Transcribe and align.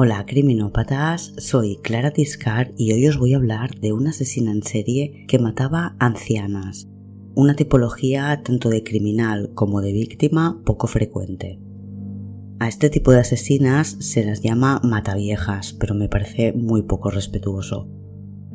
Hola 0.00 0.24
criminópatas, 0.26 1.32
soy 1.38 1.78
Clara 1.82 2.12
Tiscar 2.12 2.72
y 2.76 2.92
hoy 2.92 3.08
os 3.08 3.18
voy 3.18 3.34
a 3.34 3.36
hablar 3.36 3.80
de 3.80 3.92
una 3.92 4.10
asesina 4.10 4.52
en 4.52 4.62
serie 4.62 5.24
que 5.26 5.40
mataba 5.40 5.96
ancianas, 5.98 6.86
una 7.34 7.56
tipología 7.56 8.40
tanto 8.44 8.68
de 8.68 8.84
criminal 8.84 9.50
como 9.54 9.80
de 9.80 9.90
víctima 9.92 10.62
poco 10.64 10.86
frecuente. 10.86 11.58
A 12.60 12.68
este 12.68 12.90
tipo 12.90 13.10
de 13.10 13.18
asesinas 13.18 13.96
se 13.98 14.24
las 14.24 14.40
llama 14.40 14.80
mataviejas, 14.84 15.72
pero 15.72 15.96
me 15.96 16.08
parece 16.08 16.52
muy 16.52 16.82
poco 16.82 17.10
respetuoso. 17.10 17.88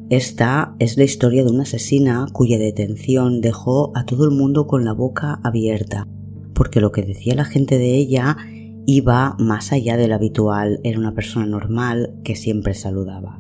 Esta 0.10 0.78
es 0.80 0.96
la 0.96 1.04
historia 1.04 1.44
de 1.44 1.52
una 1.52 1.64
asesina 1.64 2.26
cuya 2.32 2.58
detención 2.58 3.42
dejó 3.42 3.92
a 3.98 4.06
todo 4.06 4.24
el 4.24 4.32
mundo 4.32 4.66
con 4.66 4.86
la 4.86 4.94
boca 4.94 5.42
abierta, 5.44 6.08
porque 6.54 6.80
lo 6.80 6.94
que 6.94 7.02
decía 7.02 7.36
la 7.36 7.44
gente 7.44 7.78
de 7.78 7.98
ella 7.98 8.38
iba 8.86 9.36
más 9.40 9.72
allá 9.72 9.98
de 9.98 10.08
lo 10.08 10.16
habitual, 10.16 10.80
era 10.84 11.00
una 11.00 11.14
persona 11.14 11.46
normal 11.46 12.16
que 12.24 12.36
siempre 12.36 12.74
saludaba. 12.74 13.40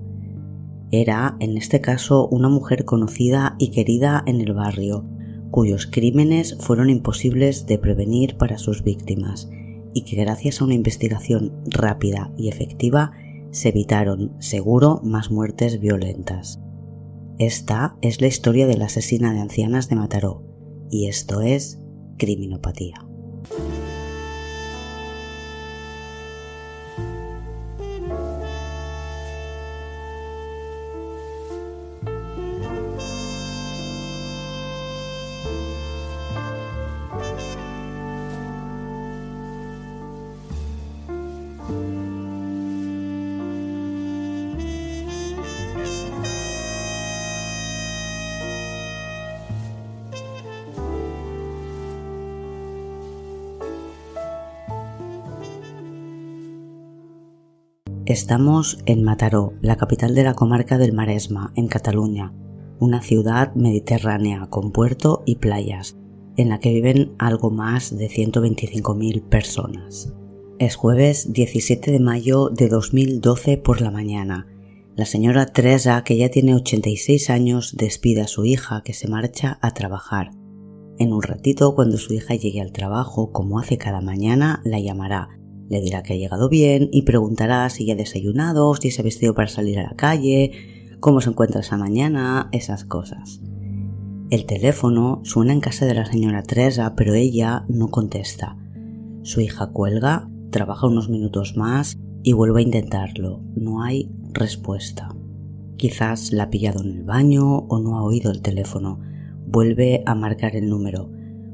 Era, 0.91 1.37
en 1.39 1.57
este 1.57 1.81
caso, 1.81 2.27
una 2.27 2.49
mujer 2.49 2.85
conocida 2.85 3.55
y 3.57 3.71
querida 3.71 4.23
en 4.25 4.41
el 4.41 4.53
barrio, 4.53 5.05
cuyos 5.49 5.87
crímenes 5.87 6.57
fueron 6.59 6.89
imposibles 6.89 7.65
de 7.65 7.77
prevenir 7.77 8.37
para 8.37 8.57
sus 8.57 8.83
víctimas 8.83 9.49
y 9.93 10.03
que 10.03 10.15
gracias 10.15 10.61
a 10.61 10.65
una 10.65 10.73
investigación 10.73 11.53
rápida 11.65 12.31
y 12.37 12.49
efectiva 12.49 13.11
se 13.51 13.69
evitaron, 13.69 14.33
seguro, 14.39 15.01
más 15.03 15.29
muertes 15.29 15.79
violentas. 15.79 16.59
Esta 17.37 17.97
es 18.01 18.21
la 18.21 18.27
historia 18.27 18.67
de 18.67 18.77
la 18.77 18.85
asesina 18.85 19.33
de 19.33 19.41
ancianas 19.41 19.89
de 19.89 19.95
Mataró, 19.95 20.43
y 20.89 21.07
esto 21.07 21.41
es 21.41 21.79
criminopatía. 22.17 23.12
Estamos 58.13 58.77
en 58.85 59.01
Mataró, 59.01 59.53
la 59.63 59.75
capital 59.75 60.13
de 60.13 60.21
la 60.21 60.35
comarca 60.35 60.77
del 60.77 60.93
Maresma, 60.93 61.51
en 61.55 61.67
Cataluña, 61.67 62.31
una 62.79 63.01
ciudad 63.01 63.55
mediterránea 63.55 64.45
con 64.51 64.71
puerto 64.71 65.23
y 65.25 65.37
playas, 65.37 65.97
en 66.37 66.49
la 66.49 66.59
que 66.59 66.71
viven 66.71 67.15
algo 67.17 67.49
más 67.49 67.97
de 67.97 68.09
125.000 68.09 69.23
personas. 69.29 70.13
Es 70.59 70.75
jueves 70.75 71.33
17 71.33 71.91
de 71.91 71.99
mayo 71.99 72.49
de 72.49 72.67
2012 72.67 73.57
por 73.57 73.81
la 73.81 73.89
mañana. 73.89 74.45
La 74.95 75.07
señora 75.07 75.47
Teresa, 75.47 76.03
que 76.03 76.15
ya 76.15 76.29
tiene 76.29 76.53
86 76.53 77.31
años, 77.31 77.75
despide 77.75 78.21
a 78.21 78.27
su 78.27 78.45
hija 78.45 78.83
que 78.83 78.93
se 78.93 79.07
marcha 79.07 79.57
a 79.59 79.71
trabajar. 79.71 80.29
En 80.99 81.13
un 81.13 81.23
ratito, 81.23 81.73
cuando 81.73 81.97
su 81.97 82.13
hija 82.13 82.35
llegue 82.35 82.61
al 82.61 82.73
trabajo, 82.73 83.31
como 83.31 83.57
hace 83.57 83.79
cada 83.79 84.01
mañana, 84.01 84.61
la 84.65 84.79
llamará 84.79 85.29
le 85.69 85.81
dirá 85.81 86.03
que 86.03 86.13
ha 86.13 86.17
llegado 86.17 86.49
bien 86.49 86.89
y 86.91 87.03
preguntará 87.03 87.69
si 87.69 87.85
ya 87.85 87.93
ha 87.93 87.97
desayunado, 87.97 88.75
si 88.75 88.91
se 88.91 89.01
ha 89.01 89.03
vestido 89.03 89.33
para 89.33 89.47
salir 89.47 89.79
a 89.79 89.83
la 89.83 89.95
calle, 89.95 90.51
cómo 90.99 91.21
se 91.21 91.29
encuentra 91.29 91.61
esa 91.61 91.77
mañana, 91.77 92.49
esas 92.51 92.85
cosas. 92.85 93.41
El 94.29 94.45
teléfono 94.45 95.21
suena 95.23 95.53
en 95.53 95.59
casa 95.59 95.85
de 95.85 95.93
la 95.93 96.05
señora 96.05 96.43
Teresa, 96.43 96.95
pero 96.95 97.13
ella 97.13 97.65
no 97.67 97.89
contesta. 97.89 98.57
Su 99.21 99.41
hija 99.41 99.67
cuelga, 99.67 100.29
trabaja 100.49 100.87
unos 100.87 101.09
minutos 101.09 101.55
más 101.55 101.97
y 102.23 102.33
vuelve 102.33 102.61
a 102.61 102.63
intentarlo. 102.63 103.41
No 103.55 103.83
hay 103.83 104.09
respuesta. 104.31 105.15
Quizás 105.77 106.31
la 106.31 106.43
ha 106.43 106.49
pillado 106.49 106.81
en 106.81 106.91
el 106.91 107.03
baño 107.03 107.57
o 107.57 107.79
no 107.79 107.97
ha 107.97 108.03
oído 108.03 108.31
el 108.31 108.41
teléfono. 108.41 108.99
Vuelve 109.45 110.01
a 110.05 110.15
marcar 110.15 110.55
el 110.55 110.69
número 110.69 111.09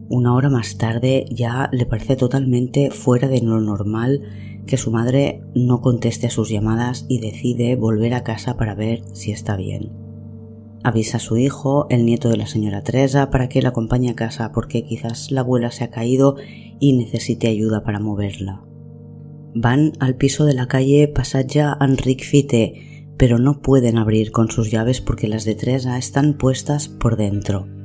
una 0.10 0.34
hora 0.34 0.50
más 0.50 0.78
tarde 0.78 1.26
ya 1.30 1.70
le 1.72 1.86
parece 1.86 2.16
totalmente 2.16 2.90
fuera 2.90 3.28
de 3.28 3.42
lo 3.42 3.62
normal 3.62 4.22
que 4.66 4.78
su 4.78 4.92
madre 4.92 5.42
no 5.56 5.82
conteste 5.82 6.28
a 6.28 6.32
sus 6.32 6.50
llamadas 6.50 7.06
y 7.08 7.20
decide 7.20 7.76
volver 7.76 8.14
a 8.14 8.24
casa 8.24 8.58
para 8.58 8.76
ver 8.76 9.04
si 9.14 9.32
está 9.32 9.56
bien. 9.56 9.92
Avisa 10.84 11.18
a 11.18 11.20
su 11.20 11.38
hijo, 11.38 11.88
el 11.90 12.06
nieto 12.06 12.30
de 12.30 12.38
la 12.38 12.48
señora 12.48 12.84
Teresa, 12.84 13.30
para 13.30 13.50
que 13.50 13.62
la 13.62 13.70
acompañe 13.70 14.10
a 14.10 14.16
casa 14.16 14.52
porque 14.52 14.84
quizás 14.84 15.32
la 15.32 15.42
abuela 15.42 15.72
se 15.72 15.84
ha 15.84 15.92
caído 15.92 16.36
y 16.80 16.94
necesite 16.94 17.48
ayuda 17.48 17.84
para 17.84 18.00
moverla. 18.00 18.64
Van 19.54 19.94
al 20.00 20.16
piso 20.16 20.46
de 20.46 20.54
la 20.54 20.68
calle 20.68 21.08
Passatge 21.08 21.62
Enric 21.82 22.24
Fite, 22.24 23.14
pero 23.18 23.40
no 23.40 23.62
pueden 23.62 23.98
abrir 23.98 24.32
con 24.32 24.50
sus 24.50 24.72
llaves 24.72 25.02
porque 25.02 25.28
las 25.28 25.46
de 25.46 25.56
Teresa 25.56 25.98
están 25.98 26.36
puestas 26.36 26.88
por 26.88 27.18
dentro. 27.18 27.79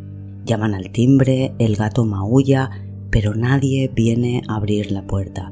Llaman 0.44 0.74
al 0.74 0.90
timbre, 0.90 1.54
el 1.58 1.76
gato 1.76 2.04
maulla, 2.04 2.70
pero 3.10 3.34
nadie 3.34 3.90
viene 3.94 4.42
a 4.48 4.56
abrir 4.56 4.90
la 4.92 5.06
puerta. 5.06 5.50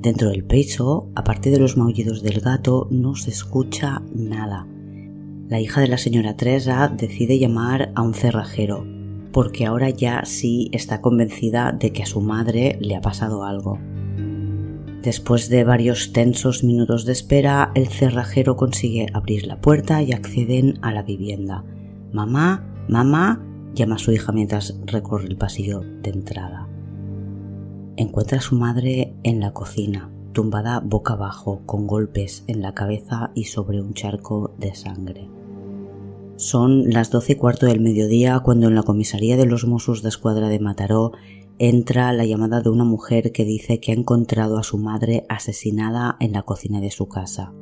Dentro 0.00 0.30
del 0.30 0.44
piso, 0.44 1.10
aparte 1.14 1.50
de 1.50 1.60
los 1.60 1.76
maullidos 1.76 2.22
del 2.22 2.40
gato, 2.40 2.88
no 2.90 3.14
se 3.14 3.30
escucha 3.30 4.02
nada. 4.12 4.66
La 5.48 5.60
hija 5.60 5.80
de 5.80 5.86
la 5.86 5.98
señora 5.98 6.36
Teresa 6.36 6.88
decide 6.88 7.38
llamar 7.38 7.92
a 7.94 8.02
un 8.02 8.14
cerrajero, 8.14 8.84
porque 9.30 9.64
ahora 9.64 9.90
ya 9.90 10.24
sí 10.24 10.70
está 10.72 11.00
convencida 11.00 11.70
de 11.70 11.92
que 11.92 12.02
a 12.02 12.06
su 12.06 12.20
madre 12.20 12.78
le 12.80 12.96
ha 12.96 13.00
pasado 13.00 13.44
algo. 13.44 13.78
Después 15.02 15.48
de 15.48 15.62
varios 15.62 16.12
tensos 16.12 16.64
minutos 16.64 17.04
de 17.04 17.12
espera, 17.12 17.70
el 17.74 17.88
cerrajero 17.88 18.56
consigue 18.56 19.06
abrir 19.12 19.46
la 19.46 19.60
puerta 19.60 20.02
y 20.02 20.12
acceden 20.12 20.78
a 20.82 20.92
la 20.92 21.02
vivienda. 21.02 21.64
Mamá, 22.12 22.64
mamá, 22.88 23.44
llama 23.74 23.96
a 23.96 23.98
su 23.98 24.12
hija 24.12 24.32
mientras 24.32 24.76
recorre 24.86 25.26
el 25.26 25.36
pasillo 25.36 25.80
de 25.80 26.10
entrada. 26.10 26.68
Encuentra 27.96 28.38
a 28.38 28.42
su 28.42 28.56
madre 28.56 29.14
en 29.22 29.40
la 29.40 29.52
cocina, 29.52 30.10
tumbada 30.32 30.80
boca 30.80 31.14
abajo, 31.14 31.62
con 31.66 31.86
golpes 31.86 32.44
en 32.46 32.62
la 32.62 32.74
cabeza 32.74 33.30
y 33.34 33.44
sobre 33.44 33.80
un 33.80 33.94
charco 33.94 34.54
de 34.58 34.74
sangre. 34.74 35.28
Son 36.36 36.90
las 36.90 37.10
doce 37.10 37.34
y 37.34 37.36
cuarto 37.36 37.66
del 37.66 37.80
mediodía 37.80 38.40
cuando 38.40 38.68
en 38.68 38.74
la 38.74 38.82
comisaría 38.82 39.36
de 39.36 39.46
los 39.46 39.66
Mossos 39.66 40.02
de 40.02 40.08
Escuadra 40.08 40.48
de 40.48 40.58
Mataró 40.58 41.12
entra 41.58 42.12
la 42.12 42.24
llamada 42.24 42.60
de 42.60 42.70
una 42.70 42.84
mujer 42.84 43.30
que 43.30 43.44
dice 43.44 43.78
que 43.78 43.92
ha 43.92 43.94
encontrado 43.94 44.58
a 44.58 44.62
su 44.62 44.78
madre 44.78 45.24
asesinada 45.28 46.16
en 46.18 46.32
la 46.32 46.42
cocina 46.42 46.80
de 46.80 46.90
su 46.90 47.06
casa. 47.06 47.52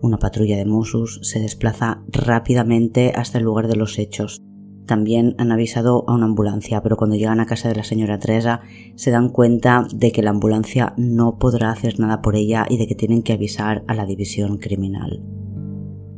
Una 0.00 0.18
patrulla 0.18 0.56
de 0.56 0.64
Mossos 0.64 1.18
se 1.22 1.40
desplaza 1.40 2.02
rápidamente 2.06 3.12
hasta 3.14 3.38
el 3.38 3.44
lugar 3.44 3.66
de 3.66 3.76
los 3.76 3.98
hechos 3.98 4.45
también 4.86 5.34
han 5.38 5.52
avisado 5.52 6.04
a 6.06 6.14
una 6.14 6.26
ambulancia, 6.26 6.82
pero 6.82 6.96
cuando 6.96 7.16
llegan 7.16 7.40
a 7.40 7.46
casa 7.46 7.68
de 7.68 7.74
la 7.74 7.84
señora 7.84 8.18
Teresa 8.18 8.60
se 8.94 9.10
dan 9.10 9.28
cuenta 9.28 9.86
de 9.92 10.12
que 10.12 10.22
la 10.22 10.30
ambulancia 10.30 10.94
no 10.96 11.38
podrá 11.38 11.70
hacer 11.70 11.98
nada 11.98 12.22
por 12.22 12.36
ella 12.36 12.66
y 12.68 12.78
de 12.78 12.86
que 12.86 12.94
tienen 12.94 13.22
que 13.22 13.32
avisar 13.32 13.84
a 13.88 13.94
la 13.94 14.06
división 14.06 14.58
criminal. 14.58 15.22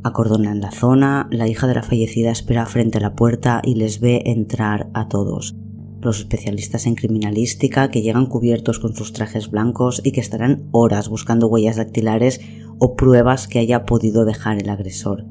Acordonan 0.03 0.61
la 0.61 0.71
zona, 0.71 1.27
la 1.29 1.47
hija 1.47 1.67
de 1.67 1.75
la 1.75 1.83
fallecida 1.83 2.31
espera 2.31 2.65
frente 2.65 2.99
a 2.99 3.01
la 3.01 3.15
puerta 3.15 3.61
y 3.65 3.75
les 3.75 3.99
ve 3.99 4.21
entrar 4.25 4.89
a 4.93 5.09
todos. 5.09 5.57
Los 6.01 6.19
especialistas 6.19 6.85
en 6.85 6.95
criminalística 6.95 7.89
que 7.89 8.01
llegan 8.01 8.27
cubiertos 8.27 8.79
con 8.79 8.95
sus 8.95 9.11
trajes 9.11 9.51
blancos 9.51 10.01
y 10.03 10.13
que 10.13 10.21
estarán 10.21 10.69
horas 10.71 11.09
buscando 11.09 11.47
huellas 11.47 11.75
dactilares 11.75 12.39
o 12.77 12.95
pruebas 12.95 13.49
que 13.49 13.59
haya 13.59 13.85
podido 13.85 14.23
dejar 14.23 14.61
el 14.61 14.69
agresor. 14.69 15.25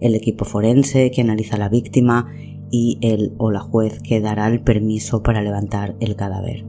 El 0.00 0.14
equipo 0.14 0.44
forense 0.44 1.10
que 1.10 1.20
analiza 1.20 1.56
a 1.56 1.60
la 1.60 1.68
víctima 1.68 2.28
y 2.72 2.98
el 3.02 3.34
o 3.36 3.50
la 3.52 3.60
juez 3.60 4.00
que 4.00 4.20
dará 4.20 4.48
el 4.48 4.62
permiso 4.62 5.22
para 5.22 5.42
levantar 5.42 5.94
el 6.00 6.16
cadáver. 6.16 6.64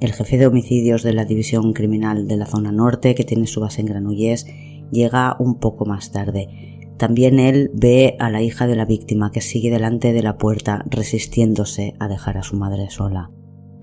El 0.00 0.12
jefe 0.12 0.38
de 0.38 0.46
homicidios 0.46 1.02
de 1.02 1.12
la 1.12 1.26
División 1.26 1.74
Criminal 1.74 2.26
de 2.26 2.36
la 2.38 2.46
Zona 2.46 2.72
Norte, 2.72 3.14
que 3.14 3.24
tiene 3.24 3.46
su 3.46 3.60
base 3.60 3.82
en 3.82 3.88
Granollers, 3.88 4.46
llega 4.92 5.36
un 5.38 5.58
poco 5.58 5.84
más 5.84 6.12
tarde. 6.12 6.88
También 6.96 7.40
él 7.40 7.70
ve 7.74 8.16
a 8.20 8.30
la 8.30 8.42
hija 8.42 8.66
de 8.66 8.76
la 8.76 8.84
víctima 8.84 9.32
que 9.32 9.40
sigue 9.40 9.70
delante 9.70 10.12
de 10.12 10.22
la 10.22 10.38
puerta 10.38 10.84
resistiéndose 10.88 11.94
a 11.98 12.08
dejar 12.08 12.38
a 12.38 12.42
su 12.44 12.56
madre 12.56 12.90
sola. 12.90 13.30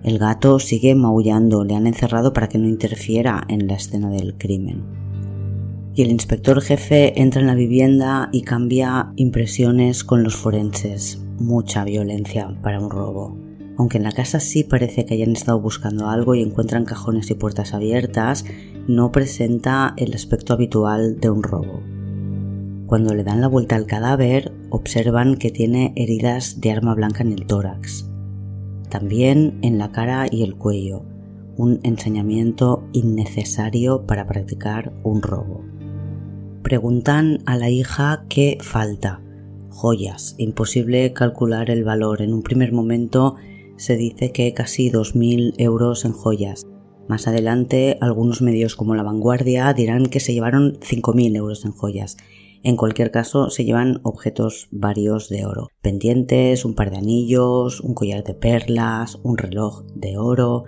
El 0.04 0.20
gato 0.20 0.60
sigue 0.60 0.96
maullando, 0.96 1.66
le 1.66 1.76
han 1.76 1.86
encerrado 1.86 2.32
para 2.32 2.48
que 2.48 2.60
no 2.60 2.68
interfiera 2.68 3.44
en 3.50 3.68
la 3.68 3.76
escena 3.76 4.10
del 4.10 4.38
crimen 4.38 5.07
y 5.98 6.04
el 6.04 6.12
inspector 6.12 6.62
jefe 6.62 7.20
entra 7.20 7.42
en 7.42 7.48
la 7.48 7.56
vivienda 7.56 8.30
y 8.32 8.44
cambia 8.44 9.12
impresiones 9.16 10.04
con 10.04 10.22
los 10.22 10.36
forenses. 10.36 11.20
Mucha 11.40 11.84
violencia 11.86 12.56
para 12.62 12.80
un 12.80 12.92
robo. 12.92 13.36
Aunque 13.80 13.98
en 13.98 14.04
la 14.04 14.12
casa 14.12 14.40
sí 14.40 14.64
parece 14.64 15.06
que 15.06 15.16
hayan 15.16 15.32
estado 15.32 15.60
buscando 15.60 16.08
algo 16.08 16.36
y 16.36 16.44
encuentran 16.44 16.86
cajones 16.86 17.32
y 17.32 17.34
puertas 17.34 17.74
abiertas, 17.74 18.46
no 18.88 19.12
presenta 19.12 19.96
el 19.98 20.14
aspecto 20.14 20.54
habitual 20.54 21.20
de 21.20 21.32
un 21.32 21.42
robo. 21.42 21.82
Cuando 22.86 23.16
le 23.16 23.24
dan 23.24 23.42
la 23.42 23.48
vuelta 23.48 23.76
al 23.76 23.88
cadáver, 23.88 24.54
observan 24.70 25.36
que 25.36 25.50
tiene 25.50 25.94
heridas 25.96 26.62
de 26.62 26.74
arma 26.74 26.94
blanca 26.94 27.24
en 27.24 27.32
el 27.32 27.48
tórax, 27.48 28.08
también 28.90 29.58
en 29.64 29.80
la 29.80 29.92
cara 29.92 30.28
y 30.30 30.44
el 30.44 30.58
cuello, 30.58 31.06
un 31.56 31.80
enseñamiento 31.82 32.88
innecesario 32.94 34.06
para 34.06 34.28
practicar 34.28 34.94
un 35.04 35.24
robo. 35.24 35.67
Preguntan 36.68 37.40
a 37.46 37.56
la 37.56 37.70
hija 37.70 38.26
qué 38.28 38.58
falta. 38.60 39.22
Joyas. 39.70 40.36
Imposible 40.38 41.14
calcular 41.14 41.70
el 41.70 41.86
valor. 41.86 42.22
En 42.22 42.34
un 42.34 42.44
primer 42.44 42.74
momento 42.74 43.38
se 43.78 43.96
dice 43.96 44.34
que 44.34 44.54
casi 44.54 44.92
2.000 44.92 45.54
euros 45.60 46.04
en 46.04 46.12
joyas. 46.12 46.68
Más 47.08 47.26
adelante, 47.26 47.98
algunos 48.02 48.42
medios 48.42 48.76
como 48.76 48.96
La 48.96 49.04
Vanguardia 49.04 49.74
dirán 49.74 50.08
que 50.08 50.20
se 50.20 50.34
llevaron 50.34 50.74
5.000 50.82 51.38
euros 51.38 51.64
en 51.64 51.72
joyas. 51.72 52.18
En 52.64 52.76
cualquier 52.76 53.12
caso, 53.12 53.50
se 53.50 53.64
llevan 53.64 54.02
objetos 54.04 54.68
varios 54.70 55.30
de 55.30 55.46
oro. 55.46 55.70
Pendientes, 55.82 56.66
un 56.66 56.76
par 56.76 56.92
de 56.92 56.98
anillos, 56.98 57.80
un 57.80 57.94
collar 57.94 58.26
de 58.26 58.34
perlas, 58.34 59.20
un 59.24 59.38
reloj 59.38 59.86
de 59.96 60.18
oro. 60.18 60.66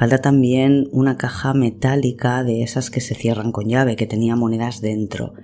Falta 0.00 0.16
también 0.16 0.88
una 0.92 1.18
caja 1.18 1.52
metálica 1.52 2.42
de 2.42 2.62
esas 2.62 2.88
que 2.88 3.02
se 3.02 3.14
cierran 3.14 3.52
con 3.52 3.68
llave, 3.68 3.96
que 3.96 4.06
tenía 4.06 4.34
monedas 4.34 4.80
dentro. 4.80 5.34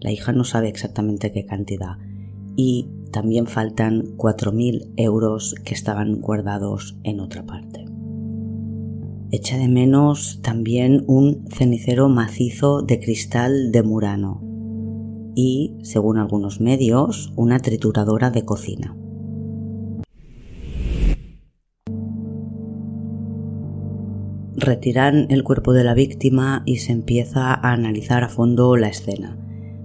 La 0.00 0.10
hija 0.10 0.32
no 0.32 0.42
sabe 0.42 0.68
exactamente 0.68 1.30
qué 1.30 1.46
cantidad. 1.46 1.96
Y 2.56 2.88
también 3.12 3.46
faltan 3.46 4.16
4.000 4.16 4.94
euros 4.96 5.54
que 5.64 5.74
estaban 5.74 6.20
guardados 6.20 6.98
en 7.04 7.20
otra 7.20 7.46
parte. 7.46 7.84
Echa 9.30 9.56
de 9.58 9.68
menos 9.68 10.40
también 10.42 11.04
un 11.06 11.44
cenicero 11.48 12.08
macizo 12.08 12.82
de 12.82 12.98
cristal 12.98 13.70
de 13.70 13.84
Murano 13.84 14.42
y, 15.36 15.76
según 15.82 16.18
algunos 16.18 16.60
medios, 16.60 17.32
una 17.36 17.60
trituradora 17.60 18.32
de 18.32 18.44
cocina. 18.44 18.99
Retiran 24.60 25.26
el 25.30 25.42
cuerpo 25.42 25.72
de 25.72 25.84
la 25.84 25.94
víctima 25.94 26.62
y 26.66 26.80
se 26.80 26.92
empieza 26.92 27.54
a 27.54 27.72
analizar 27.72 28.24
a 28.24 28.28
fondo 28.28 28.76
la 28.76 28.88
escena. 28.88 29.38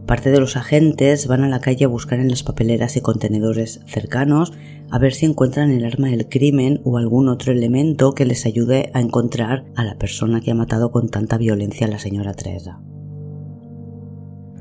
Parte 0.06 0.32
de 0.32 0.40
los 0.42 0.58
agentes 0.58 1.28
van 1.28 1.46
a 1.46 1.48
la 1.48 1.62
calle 1.62 1.86
a 1.86 1.88
buscar 1.88 2.20
en 2.20 2.28
las 2.28 2.44
papeleras 2.44 2.98
y 2.98 3.02
contenedores 3.02 3.80
cercanos 3.88 4.52
a 4.92 5.00
ver 5.00 5.14
si 5.14 5.28
encuentran 5.28 5.72
el 5.72 5.86
arma 5.86 6.10
del 6.10 6.28
crimen 6.28 6.82
o 6.84 6.98
algún 6.98 7.30
otro 7.30 7.54
elemento 7.54 8.12
que 8.12 8.26
les 8.26 8.46
ayude 8.46 8.92
a 8.94 9.00
encontrar 9.00 9.64
a 9.78 9.86
la 9.86 9.98
persona 9.98 10.42
que 10.42 10.52
ha 10.52 10.56
matado 10.56 10.92
con 10.92 11.08
tanta 11.08 11.38
violencia 11.38 11.88
a 11.88 11.90
la 11.90 12.00
señora 12.00 12.34
Teresa. 12.34 12.82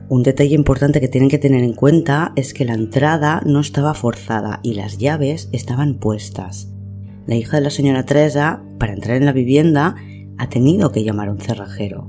Un 0.08 0.22
detalle 0.22 0.54
importante 0.54 1.00
que 1.00 1.08
tienen 1.08 1.28
que 1.28 1.38
tener 1.38 1.64
en 1.64 1.74
cuenta 1.74 2.32
es 2.36 2.54
que 2.54 2.64
la 2.64 2.74
entrada 2.74 3.42
no 3.44 3.58
estaba 3.58 3.94
forzada 3.94 4.60
y 4.62 4.74
las 4.74 4.98
llaves 4.98 5.48
estaban 5.50 5.94
puestas. 5.94 6.73
La 7.26 7.36
hija 7.36 7.56
de 7.56 7.62
la 7.62 7.70
señora 7.70 8.04
Teresa, 8.04 8.62
para 8.78 8.92
entrar 8.92 9.16
en 9.16 9.24
la 9.24 9.32
vivienda, 9.32 9.94
ha 10.36 10.48
tenido 10.50 10.92
que 10.92 11.04
llamar 11.04 11.28
a 11.28 11.32
un 11.32 11.40
cerrajero. 11.40 12.06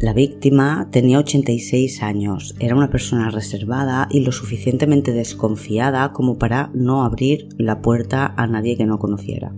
La 0.00 0.12
víctima 0.12 0.88
tenía 0.90 1.18
86 1.18 2.02
años, 2.02 2.54
era 2.60 2.74
una 2.74 2.90
persona 2.90 3.30
reservada 3.30 4.08
y 4.10 4.20
lo 4.20 4.32
suficientemente 4.32 5.12
desconfiada 5.12 6.12
como 6.12 6.38
para 6.38 6.70
no 6.74 7.04
abrir 7.04 7.48
la 7.58 7.82
puerta 7.82 8.34
a 8.36 8.46
nadie 8.46 8.76
que 8.76 8.86
no 8.86 8.98
conociera. 8.98 9.52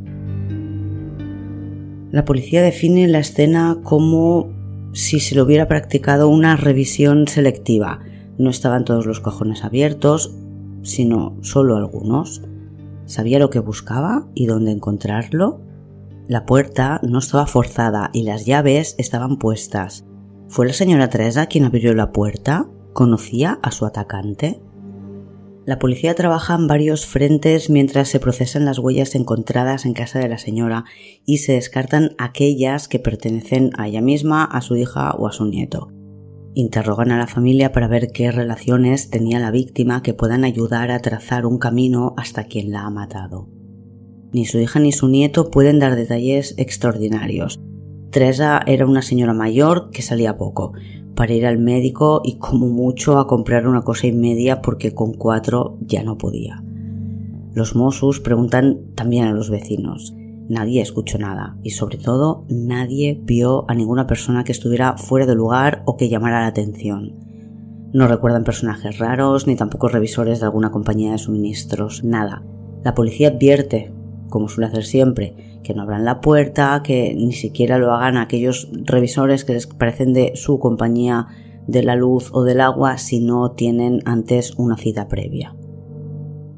La 2.10 2.24
policía 2.24 2.62
define 2.62 3.06
la 3.08 3.20
escena 3.20 3.78
como 3.82 4.50
si 4.92 5.20
se 5.20 5.34
le 5.34 5.42
hubiera 5.42 5.68
practicado 5.68 6.28
una 6.28 6.56
revisión 6.56 7.28
selectiva. 7.28 8.00
No 8.38 8.50
estaban 8.50 8.84
todos 8.84 9.06
los 9.06 9.20
cajones 9.20 9.64
abiertos, 9.64 10.34
sino 10.82 11.36
solo 11.42 11.76
algunos. 11.76 12.42
Sabía 13.06 13.38
lo 13.38 13.50
que 13.50 13.60
buscaba 13.60 14.28
y 14.34 14.46
dónde 14.46 14.72
encontrarlo. 14.72 15.60
La 16.28 16.44
puerta 16.44 17.00
no 17.02 17.20
estaba 17.20 17.46
forzada 17.46 18.10
y 18.12 18.24
las 18.24 18.44
llaves 18.44 18.96
estaban 18.98 19.38
puestas. 19.38 20.04
¿Fue 20.48 20.66
la 20.66 20.72
señora 20.72 21.08
Teresa 21.08 21.46
quien 21.46 21.64
abrió 21.64 21.94
la 21.94 22.12
puerta? 22.12 22.68
¿Conocía 22.92 23.58
a 23.62 23.70
su 23.70 23.86
atacante? 23.86 24.60
La 25.66 25.78
policía 25.80 26.14
trabaja 26.14 26.54
en 26.54 26.68
varios 26.68 27.06
frentes 27.06 27.70
mientras 27.70 28.08
se 28.08 28.20
procesan 28.20 28.64
las 28.64 28.78
huellas 28.78 29.16
encontradas 29.16 29.84
en 29.84 29.94
casa 29.94 30.20
de 30.20 30.28
la 30.28 30.38
señora 30.38 30.84
y 31.24 31.38
se 31.38 31.54
descartan 31.54 32.10
aquellas 32.18 32.86
que 32.86 33.00
pertenecen 33.00 33.70
a 33.76 33.88
ella 33.88 34.00
misma, 34.00 34.44
a 34.44 34.60
su 34.60 34.76
hija 34.76 35.12
o 35.12 35.26
a 35.26 35.32
su 35.32 35.44
nieto. 35.46 35.90
Interrogan 36.58 37.12
a 37.12 37.18
la 37.18 37.28
familia 37.28 37.70
para 37.70 37.86
ver 37.86 38.08
qué 38.12 38.32
relaciones 38.32 39.10
tenía 39.10 39.38
la 39.38 39.52
víctima 39.52 40.02
que 40.02 40.14
puedan 40.14 40.42
ayudar 40.42 40.90
a 40.90 40.98
trazar 40.98 41.46
un 41.46 41.58
camino 41.58 42.14
hasta 42.16 42.44
quien 42.44 42.72
la 42.72 42.86
ha 42.86 42.90
matado. 42.90 43.48
Ni 44.32 44.44
su 44.46 44.58
hija 44.58 44.80
ni 44.80 44.90
su 44.90 45.06
nieto 45.08 45.50
pueden 45.50 45.78
dar 45.78 45.94
detalles 45.94 46.54
extraordinarios, 46.56 47.60
Teresa 48.16 48.62
era 48.66 48.86
una 48.86 49.02
señora 49.02 49.34
mayor 49.34 49.90
que 49.90 50.00
salía 50.00 50.38
poco, 50.38 50.72
para 51.14 51.34
ir 51.34 51.44
al 51.44 51.58
médico 51.58 52.22
y 52.24 52.38
como 52.38 52.66
mucho 52.68 53.18
a 53.18 53.26
comprar 53.26 53.68
una 53.68 53.82
cosa 53.82 54.06
y 54.06 54.12
media 54.12 54.62
porque 54.62 54.94
con 54.94 55.12
cuatro 55.12 55.76
ya 55.82 56.02
no 56.02 56.16
podía. 56.16 56.64
Los 57.52 57.76
Mossos 57.76 58.20
preguntan 58.20 58.86
también 58.94 59.26
a 59.26 59.32
los 59.32 59.50
vecinos. 59.50 60.14
Nadie 60.48 60.80
escuchó 60.80 61.18
nada 61.18 61.56
y 61.62 61.70
sobre 61.70 61.98
todo 61.98 62.44
nadie 62.48 63.20
vio 63.22 63.64
a 63.68 63.74
ninguna 63.74 64.06
persona 64.06 64.44
que 64.44 64.52
estuviera 64.52 64.96
fuera 64.96 65.26
de 65.26 65.34
lugar 65.34 65.82
o 65.86 65.96
que 65.96 66.08
llamara 66.08 66.40
la 66.40 66.46
atención. 66.46 67.14
No 67.92 68.06
recuerdan 68.06 68.44
personajes 68.44 68.98
raros 68.98 69.46
ni 69.46 69.56
tampoco 69.56 69.88
revisores 69.88 70.40
de 70.40 70.46
alguna 70.46 70.70
compañía 70.70 71.12
de 71.12 71.18
suministros, 71.18 72.04
nada. 72.04 72.42
La 72.84 72.94
policía 72.94 73.28
advierte 73.28 73.92
como 74.28 74.48
suele 74.48 74.68
hacer 74.68 74.84
siempre, 74.84 75.60
que 75.62 75.74
no 75.74 75.82
abran 75.82 76.04
la 76.04 76.20
puerta, 76.20 76.82
que 76.84 77.14
ni 77.14 77.32
siquiera 77.32 77.78
lo 77.78 77.92
hagan 77.92 78.16
aquellos 78.16 78.68
revisores 78.84 79.44
que 79.44 79.54
les 79.54 79.66
parecen 79.66 80.12
de 80.12 80.32
su 80.34 80.58
compañía 80.58 81.26
de 81.66 81.82
la 81.82 81.96
luz 81.96 82.30
o 82.32 82.44
del 82.44 82.60
agua 82.60 82.98
si 82.98 83.20
no 83.20 83.52
tienen 83.52 84.00
antes 84.04 84.54
una 84.56 84.76
cita 84.76 85.08
previa. 85.08 85.55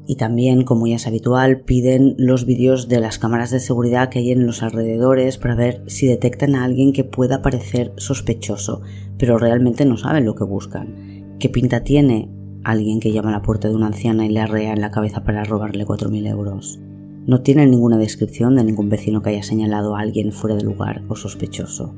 Y 0.09 0.15
también, 0.15 0.63
como 0.63 0.87
ya 0.87 0.95
es 0.95 1.05
habitual, 1.05 1.59
piden 1.59 2.15
los 2.17 2.47
vídeos 2.47 2.87
de 2.87 2.99
las 2.99 3.19
cámaras 3.19 3.51
de 3.51 3.59
seguridad 3.59 4.09
que 4.09 4.17
hay 4.17 4.31
en 4.31 4.47
los 4.47 4.63
alrededores 4.63 5.37
para 5.37 5.53
ver 5.53 5.83
si 5.85 6.07
detectan 6.07 6.55
a 6.55 6.63
alguien 6.63 6.93
que 6.93 7.03
pueda 7.03 7.43
parecer 7.43 7.93
sospechoso, 7.97 8.81
pero 9.19 9.37
realmente 9.37 9.85
no 9.85 9.97
saben 9.97 10.25
lo 10.25 10.33
que 10.33 10.45
buscan. 10.45 11.35
¿Qué 11.37 11.47
pinta 11.47 11.83
tiene 11.83 12.27
alguien 12.63 12.99
que 12.99 13.11
llama 13.11 13.29
a 13.29 13.33
la 13.33 13.43
puerta 13.43 13.67
de 13.67 13.75
una 13.75 13.85
anciana 13.85 14.25
y 14.25 14.29
le 14.29 14.39
arrea 14.39 14.73
en 14.73 14.81
la 14.81 14.89
cabeza 14.89 15.23
para 15.23 15.43
robarle 15.43 15.85
4.000 15.85 16.27
euros? 16.27 16.79
No 17.27 17.41
tiene 17.43 17.67
ninguna 17.67 17.99
descripción 17.99 18.55
de 18.55 18.63
ningún 18.63 18.89
vecino 18.89 19.21
que 19.21 19.29
haya 19.29 19.43
señalado 19.43 19.95
a 19.95 19.99
alguien 19.99 20.31
fuera 20.31 20.55
de 20.55 20.63
lugar 20.63 21.03
o 21.07 21.15
sospechoso. 21.15 21.93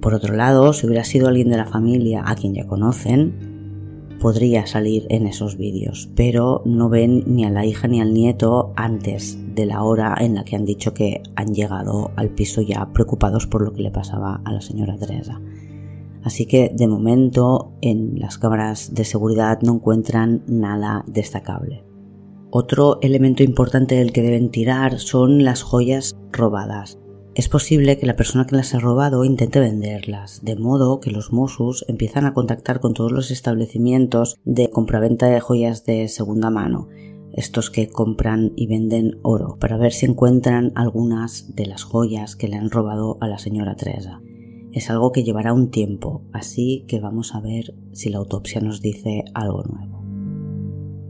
Por 0.00 0.12
otro 0.12 0.34
lado, 0.34 0.72
si 0.72 0.88
hubiera 0.88 1.04
sido 1.04 1.28
alguien 1.28 1.50
de 1.50 1.58
la 1.58 1.66
familia 1.66 2.24
a 2.26 2.34
quien 2.34 2.54
ya 2.54 2.66
conocen, 2.66 3.57
podría 4.18 4.66
salir 4.66 5.06
en 5.10 5.26
esos 5.26 5.56
vídeos, 5.56 6.08
pero 6.14 6.62
no 6.64 6.88
ven 6.88 7.24
ni 7.26 7.44
a 7.44 7.50
la 7.50 7.64
hija 7.64 7.88
ni 7.88 8.00
al 8.00 8.12
nieto 8.12 8.72
antes 8.76 9.38
de 9.54 9.66
la 9.66 9.82
hora 9.82 10.14
en 10.18 10.34
la 10.34 10.44
que 10.44 10.56
han 10.56 10.64
dicho 10.64 10.94
que 10.94 11.22
han 11.36 11.54
llegado 11.54 12.10
al 12.16 12.30
piso 12.30 12.60
ya 12.60 12.92
preocupados 12.92 13.46
por 13.46 13.62
lo 13.62 13.72
que 13.72 13.82
le 13.82 13.90
pasaba 13.90 14.40
a 14.44 14.52
la 14.52 14.60
señora 14.60 14.96
Teresa. 14.96 15.40
Así 16.22 16.46
que 16.46 16.70
de 16.74 16.88
momento 16.88 17.72
en 17.80 18.18
las 18.18 18.38
cámaras 18.38 18.94
de 18.94 19.04
seguridad 19.04 19.60
no 19.62 19.74
encuentran 19.74 20.42
nada 20.46 21.04
destacable. 21.06 21.84
Otro 22.50 22.98
elemento 23.02 23.42
importante 23.42 23.94
del 23.94 24.12
que 24.12 24.22
deben 24.22 24.50
tirar 24.50 24.98
son 24.98 25.44
las 25.44 25.62
joyas 25.62 26.16
robadas. 26.32 26.98
Es 27.38 27.48
posible 27.48 27.98
que 27.98 28.06
la 28.06 28.16
persona 28.16 28.48
que 28.48 28.56
las 28.56 28.74
ha 28.74 28.80
robado 28.80 29.24
intente 29.24 29.60
venderlas, 29.60 30.44
de 30.44 30.56
modo 30.56 30.98
que 30.98 31.12
los 31.12 31.32
Mossos 31.32 31.84
empiezan 31.86 32.26
a 32.26 32.34
contactar 32.34 32.80
con 32.80 32.94
todos 32.94 33.12
los 33.12 33.30
establecimientos 33.30 34.36
de 34.44 34.70
compraventa 34.70 35.26
de 35.26 35.38
joyas 35.38 35.84
de 35.84 36.08
segunda 36.08 36.50
mano, 36.50 36.88
estos 37.32 37.70
que 37.70 37.88
compran 37.90 38.54
y 38.56 38.66
venden 38.66 39.20
oro, 39.22 39.56
para 39.60 39.76
ver 39.76 39.92
si 39.92 40.06
encuentran 40.06 40.72
algunas 40.74 41.54
de 41.54 41.66
las 41.66 41.84
joyas 41.84 42.34
que 42.34 42.48
le 42.48 42.56
han 42.56 42.70
robado 42.70 43.18
a 43.20 43.28
la 43.28 43.38
señora 43.38 43.76
Teresa. 43.76 44.20
Es 44.72 44.90
algo 44.90 45.12
que 45.12 45.22
llevará 45.22 45.52
un 45.52 45.70
tiempo, 45.70 46.24
así 46.32 46.86
que 46.88 46.98
vamos 46.98 47.36
a 47.36 47.40
ver 47.40 47.72
si 47.92 48.10
la 48.10 48.18
autopsia 48.18 48.60
nos 48.60 48.80
dice 48.80 49.22
algo 49.34 49.62
nuevo. 49.62 50.02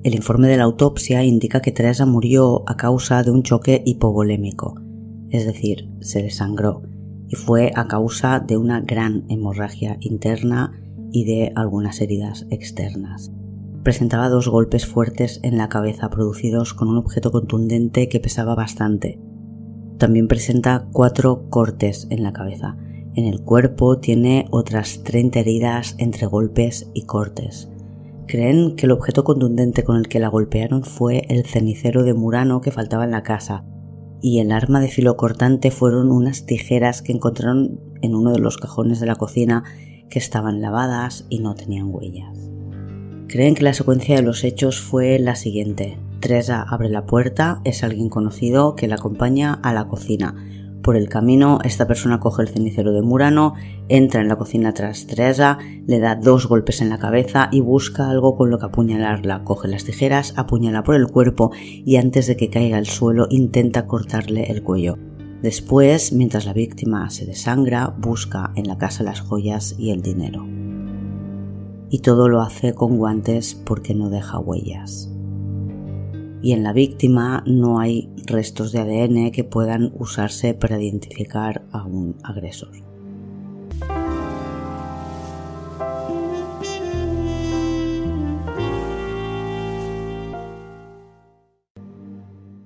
El 0.02 0.14
informe 0.14 0.48
de 0.48 0.58
la 0.58 0.64
autopsia 0.64 1.24
indica 1.24 1.62
que 1.62 1.72
Teresa 1.72 2.04
murió 2.04 2.68
a 2.68 2.76
causa 2.76 3.22
de 3.22 3.30
un 3.30 3.44
choque 3.44 3.82
hipovolémico, 3.86 4.74
es 5.30 5.46
decir, 5.46 5.88
se 6.00 6.22
desangró, 6.22 6.82
y 7.28 7.36
fue 7.36 7.72
a 7.74 7.86
causa 7.86 8.40
de 8.40 8.56
una 8.56 8.80
gran 8.80 9.24
hemorragia 9.28 9.98
interna 10.00 10.72
y 11.12 11.24
de 11.24 11.52
algunas 11.54 12.00
heridas 12.00 12.46
externas. 12.50 13.32
Presentaba 13.82 14.28
dos 14.28 14.48
golpes 14.48 14.86
fuertes 14.86 15.40
en 15.42 15.56
la 15.56 15.68
cabeza 15.68 16.10
producidos 16.10 16.74
con 16.74 16.88
un 16.88 16.98
objeto 16.98 17.30
contundente 17.30 18.08
que 18.08 18.20
pesaba 18.20 18.54
bastante. 18.54 19.20
También 19.98 20.28
presenta 20.28 20.88
cuatro 20.92 21.48
cortes 21.48 22.06
en 22.10 22.22
la 22.22 22.32
cabeza. 22.32 22.76
En 23.14 23.24
el 23.24 23.42
cuerpo 23.42 23.98
tiene 23.98 24.46
otras 24.50 25.02
30 25.04 25.40
heridas 25.40 25.94
entre 25.98 26.26
golpes 26.26 26.90
y 26.94 27.02
cortes. 27.02 27.68
Creen 28.26 28.76
que 28.76 28.86
el 28.86 28.92
objeto 28.92 29.24
contundente 29.24 29.84
con 29.84 29.96
el 29.96 30.08
que 30.08 30.20
la 30.20 30.28
golpearon 30.28 30.84
fue 30.84 31.24
el 31.28 31.46
cenicero 31.46 32.04
de 32.04 32.14
Murano 32.14 32.60
que 32.60 32.70
faltaba 32.70 33.04
en 33.04 33.10
la 33.10 33.22
casa, 33.22 33.64
y 34.20 34.40
el 34.40 34.52
arma 34.52 34.80
de 34.80 34.88
filo 34.88 35.16
cortante 35.16 35.70
fueron 35.70 36.10
unas 36.10 36.46
tijeras 36.46 37.02
que 37.02 37.12
encontraron 37.12 37.80
en 38.02 38.14
uno 38.14 38.32
de 38.32 38.40
los 38.40 38.56
cajones 38.56 39.00
de 39.00 39.06
la 39.06 39.16
cocina 39.16 39.64
que 40.10 40.18
estaban 40.18 40.60
lavadas 40.60 41.26
y 41.28 41.40
no 41.40 41.54
tenían 41.54 41.94
huellas. 41.94 42.36
Creen 43.28 43.54
que 43.54 43.64
la 43.64 43.74
secuencia 43.74 44.16
de 44.16 44.22
los 44.22 44.42
hechos 44.42 44.80
fue 44.80 45.18
la 45.18 45.36
siguiente. 45.36 45.98
Teresa 46.20 46.62
abre 46.62 46.88
la 46.88 47.04
puerta, 47.04 47.60
es 47.64 47.84
alguien 47.84 48.08
conocido 48.08 48.74
que 48.74 48.88
la 48.88 48.96
acompaña 48.96 49.52
a 49.52 49.72
la 49.72 49.86
cocina. 49.86 50.34
Por 50.82 50.96
el 50.96 51.08
camino, 51.08 51.58
esta 51.64 51.86
persona 51.86 52.20
coge 52.20 52.42
el 52.42 52.48
cenicero 52.48 52.92
de 52.92 53.02
Murano, 53.02 53.54
entra 53.88 54.20
en 54.20 54.28
la 54.28 54.36
cocina 54.36 54.72
tras 54.72 55.06
Teresa, 55.06 55.58
le 55.86 55.98
da 55.98 56.14
dos 56.14 56.46
golpes 56.46 56.80
en 56.80 56.88
la 56.88 56.98
cabeza 56.98 57.48
y 57.52 57.60
busca 57.60 58.08
algo 58.08 58.36
con 58.36 58.50
lo 58.50 58.58
que 58.58 58.66
apuñalarla. 58.66 59.44
Coge 59.44 59.68
las 59.68 59.84
tijeras, 59.84 60.34
apuñala 60.36 60.84
por 60.84 60.94
el 60.94 61.08
cuerpo 61.08 61.50
y 61.60 61.96
antes 61.96 62.26
de 62.26 62.36
que 62.36 62.48
caiga 62.48 62.78
al 62.78 62.86
suelo 62.86 63.26
intenta 63.30 63.86
cortarle 63.86 64.50
el 64.50 64.62
cuello. 64.62 64.96
Después, 65.42 66.12
mientras 66.12 66.46
la 66.46 66.52
víctima 66.52 67.10
se 67.10 67.26
desangra, 67.26 67.94
busca 67.98 68.52
en 68.56 68.66
la 68.66 68.78
casa 68.78 69.04
las 69.04 69.20
joyas 69.20 69.74
y 69.78 69.90
el 69.90 70.02
dinero. 70.02 70.46
Y 71.90 72.00
todo 72.00 72.28
lo 72.28 72.40
hace 72.40 72.74
con 72.74 72.96
guantes 72.96 73.54
porque 73.54 73.94
no 73.94 74.10
deja 74.10 74.38
huellas 74.38 75.12
y 76.42 76.52
en 76.52 76.62
la 76.62 76.72
víctima 76.72 77.42
no 77.46 77.80
hay 77.80 78.08
restos 78.26 78.72
de 78.72 78.80
ADN 78.80 79.30
que 79.30 79.44
puedan 79.44 79.92
usarse 79.98 80.54
para 80.54 80.80
identificar 80.80 81.64
a 81.72 81.84
un 81.84 82.16
agresor. 82.22 82.72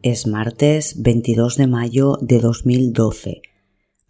Es 0.02 0.26
martes 0.26 1.00
22 1.00 1.56
de 1.56 1.66
mayo 1.68 2.18
de 2.20 2.40
2012 2.40 3.42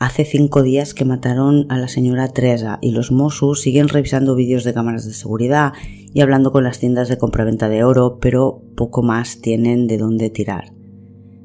Hace 0.03 0.25
cinco 0.25 0.65
días 0.65 0.95
que 0.95 1.05
mataron 1.05 1.67
a 1.69 1.79
la 1.79 1.87
señora 1.87 2.27
Teresa 2.27 2.81
y 2.83 2.91
los 2.91 3.13
Mossos 3.13 3.61
siguen 3.61 3.87
revisando 3.87 4.35
vídeos 4.35 4.65
de 4.65 4.75
cámaras 4.75 5.07
de 5.07 5.13
seguridad 5.13 5.75
y 6.13 6.23
hablando 6.23 6.51
con 6.51 6.65
las 6.65 6.81
tiendas 6.81 7.09
de 7.09 7.19
compraventa 7.19 7.69
de 7.69 7.85
oro, 7.85 8.19
pero 8.21 8.65
poco 8.77 9.05
más 9.05 9.41
tienen 9.41 9.87
de 9.87 9.99
dónde 9.99 10.29
tirar. 10.29 10.73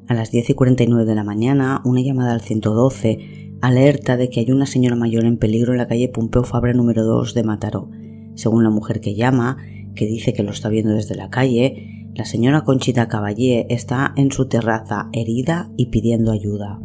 A 0.08 0.16
las 0.16 0.32
10 0.32 0.50
y 0.50 0.54
49 0.56 1.06
de 1.06 1.14
la 1.14 1.24
mañana, 1.24 1.84
una 1.86 2.02
llamada 2.02 2.34
al 2.34 2.42
112 2.42 3.60
alerta 3.62 4.18
de 4.18 4.32
que 4.32 4.40
hay 4.40 4.50
una 4.50 4.66
señora 4.66 4.96
mayor 4.96 5.26
en 5.26 5.38
peligro 5.38 5.74
en 5.74 5.78
la 5.78 5.88
calle 5.88 6.10
Pompeu 6.10 6.44
Fabra 6.44 6.74
número 6.74 7.04
2 7.04 7.36
de 7.36 7.44
Mataró. 7.44 7.92
Según 8.34 8.64
la 8.64 8.72
mujer 8.72 9.02
que 9.02 9.14
llama, 9.14 9.58
que 9.94 10.08
dice 10.08 10.34
que 10.34 10.42
lo 10.42 10.50
está 10.50 10.70
viendo 10.70 10.94
desde 10.94 11.14
la 11.14 11.30
calle, 11.30 12.10
la 12.16 12.26
señora 12.26 12.64
Conchita 12.64 13.08
Caballé 13.08 13.68
está 13.70 14.16
en 14.18 14.32
su 14.32 14.48
terraza 14.48 15.10
herida 15.14 15.70
y 15.78 15.92
pidiendo 15.92 16.32
ayuda. 16.32 16.80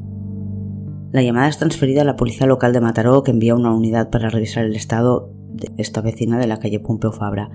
La 1.13 1.23
llamada 1.23 1.49
es 1.49 1.59
transferida 1.59 2.01
a 2.01 2.07
la 2.07 2.17
policía 2.17 2.47
local 2.47 2.73
de 2.73 2.81
Mataró 2.81 3.23
que 3.23 3.33
envía 3.33 3.55
una 3.55 3.75
unidad 3.75 4.09
para 4.09 4.31
revisar 4.31 4.65
el 4.65 4.75
estado 4.75 5.31
de 5.51 5.71
esta 5.77 6.01
vecina 6.01 6.39
de 6.39 6.47
la 6.47 6.59
calle 6.59 6.81
Pompeu 6.81 7.13
Fabra. 7.13 7.51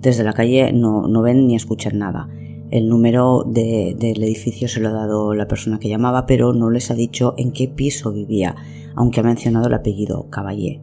Desde 0.00 0.22
la 0.22 0.32
calle 0.32 0.72
no, 0.72 1.20
ven 1.20 1.48
ni 1.48 1.56
escuchan 1.56 1.98
nada. 1.98 2.28
El 2.70 2.88
número 2.88 3.42
del 3.44 4.22
edificio 4.22 4.68
se 4.68 4.78
lo 4.78 4.90
ha 4.90 4.92
dado 4.92 5.34
la 5.34 5.48
persona 5.48 5.80
que 5.80 5.88
llamaba, 5.88 6.26
pero 6.26 6.52
no 6.52 6.70
les 6.70 6.92
ha 6.92 6.94
dicho 6.94 7.34
en 7.38 7.50
qué 7.50 7.66
piso 7.66 8.12
vivía, 8.12 8.54
aunque 8.94 9.18
ha 9.18 9.24
mencionado 9.24 9.66
el 9.66 9.74
apellido 9.74 10.30
Caballé. 10.30 10.80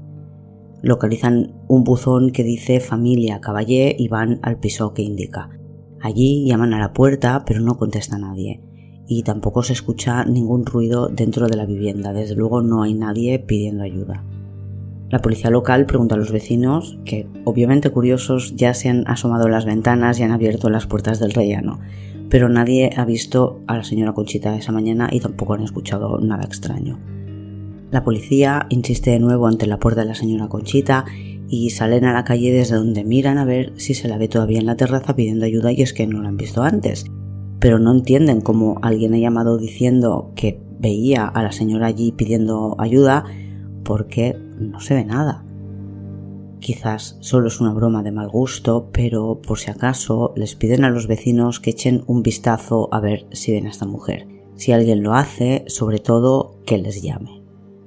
Localizan 0.81 1.55
un 1.69 1.85
buzón 1.85 2.31
que 2.31 2.43
dice 2.43 2.81
familia 2.81 3.39
Caballé 3.39 3.95
y 3.97 4.09
van 4.09 4.41
al 4.43 4.59
piso 4.59 4.93
que 4.93 5.03
indica. 5.03 5.51
Allí 6.01 6.45
llaman 6.45 6.73
a 6.73 6.79
la 6.79 6.91
puerta, 6.91 7.45
pero 7.45 7.61
no 7.61 7.77
contesta 7.77 8.17
nadie 8.17 8.61
y 9.11 9.23
tampoco 9.23 9.63
se 9.63 9.73
escucha 9.73 10.23
ningún 10.23 10.67
ruido 10.67 11.09
dentro 11.09 11.47
de 11.47 11.57
la 11.57 11.65
vivienda. 11.65 12.13
Desde 12.13 12.35
luego 12.35 12.61
no 12.61 12.83
hay 12.83 12.93
nadie 12.93 13.39
pidiendo 13.39 13.83
ayuda. 13.83 14.23
La 15.09 15.19
policía 15.19 15.49
local 15.49 15.87
pregunta 15.87 16.13
a 16.13 16.17
los 16.19 16.31
vecinos, 16.31 16.99
que 17.05 17.27
obviamente 17.43 17.89
curiosos 17.89 18.55
ya 18.55 18.75
se 18.75 18.87
han 18.87 19.07
asomado 19.07 19.49
las 19.49 19.65
ventanas 19.65 20.19
y 20.19 20.23
han 20.23 20.31
abierto 20.31 20.69
las 20.69 20.85
puertas 20.85 21.19
del 21.19 21.33
rellano, 21.33 21.79
pero 22.29 22.49
nadie 22.49 22.91
ha 22.95 23.03
visto 23.03 23.61
a 23.65 23.77
la 23.77 23.83
señora 23.83 24.13
Conchita 24.13 24.55
esa 24.55 24.71
mañana 24.71 25.09
y 25.11 25.19
tampoco 25.19 25.55
han 25.55 25.63
escuchado 25.63 26.19
nada 26.19 26.43
extraño. 26.43 26.99
La 27.89 28.03
policía 28.03 28.67
insiste 28.69 29.09
de 29.09 29.19
nuevo 29.19 29.47
ante 29.47 29.65
la 29.65 29.79
puerta 29.79 30.01
de 30.01 30.07
la 30.07 30.13
señora 30.13 30.49
Conchita 30.49 31.05
y 31.47 31.71
salen 31.71 32.05
a 32.05 32.13
la 32.13 32.25
calle 32.25 32.53
desde 32.53 32.75
donde 32.75 33.03
miran 33.03 33.39
a 33.39 33.45
ver 33.45 33.73
si 33.77 33.95
se 33.95 34.07
la 34.07 34.19
ve 34.19 34.27
todavía 34.27 34.59
en 34.59 34.67
la 34.67 34.77
terraza 34.77 35.15
pidiendo 35.15 35.45
ayuda 35.45 35.71
y 35.71 35.81
es 35.81 35.93
que 35.93 36.05
no 36.05 36.21
la 36.21 36.29
han 36.29 36.37
visto 36.37 36.61
antes 36.61 37.05
pero 37.59 37.79
no 37.79 37.91
entienden 37.91 38.41
cómo 38.41 38.79
alguien 38.81 39.13
ha 39.13 39.17
llamado 39.17 39.57
diciendo 39.57 40.31
que 40.35 40.61
veía 40.79 41.25
a 41.25 41.43
la 41.43 41.51
señora 41.51 41.87
allí 41.87 42.11
pidiendo 42.11 42.75
ayuda 42.79 43.25
porque 43.83 44.37
no 44.57 44.79
se 44.79 44.95
ve 44.95 45.05
nada. 45.05 45.45
Quizás 46.59 47.17
solo 47.21 47.47
es 47.47 47.61
una 47.61 47.73
broma 47.73 48.03
de 48.03 48.11
mal 48.11 48.29
gusto, 48.29 48.89
pero 48.91 49.41
por 49.41 49.59
si 49.59 49.71
acaso 49.71 50.33
les 50.35 50.55
piden 50.55 50.83
a 50.83 50.89
los 50.89 51.07
vecinos 51.07 51.59
que 51.59 51.69
echen 51.69 52.03
un 52.07 52.21
vistazo 52.21 52.89
a 52.91 52.99
ver 52.99 53.27
si 53.31 53.53
ven 53.53 53.65
a 53.65 53.69
esta 53.69 53.85
mujer. 53.85 54.27
Si 54.55 54.73
alguien 54.73 55.01
lo 55.01 55.13
hace, 55.13 55.63
sobre 55.67 55.99
todo 55.99 56.59
que 56.65 56.77
les 56.77 57.01
llame. 57.01 57.41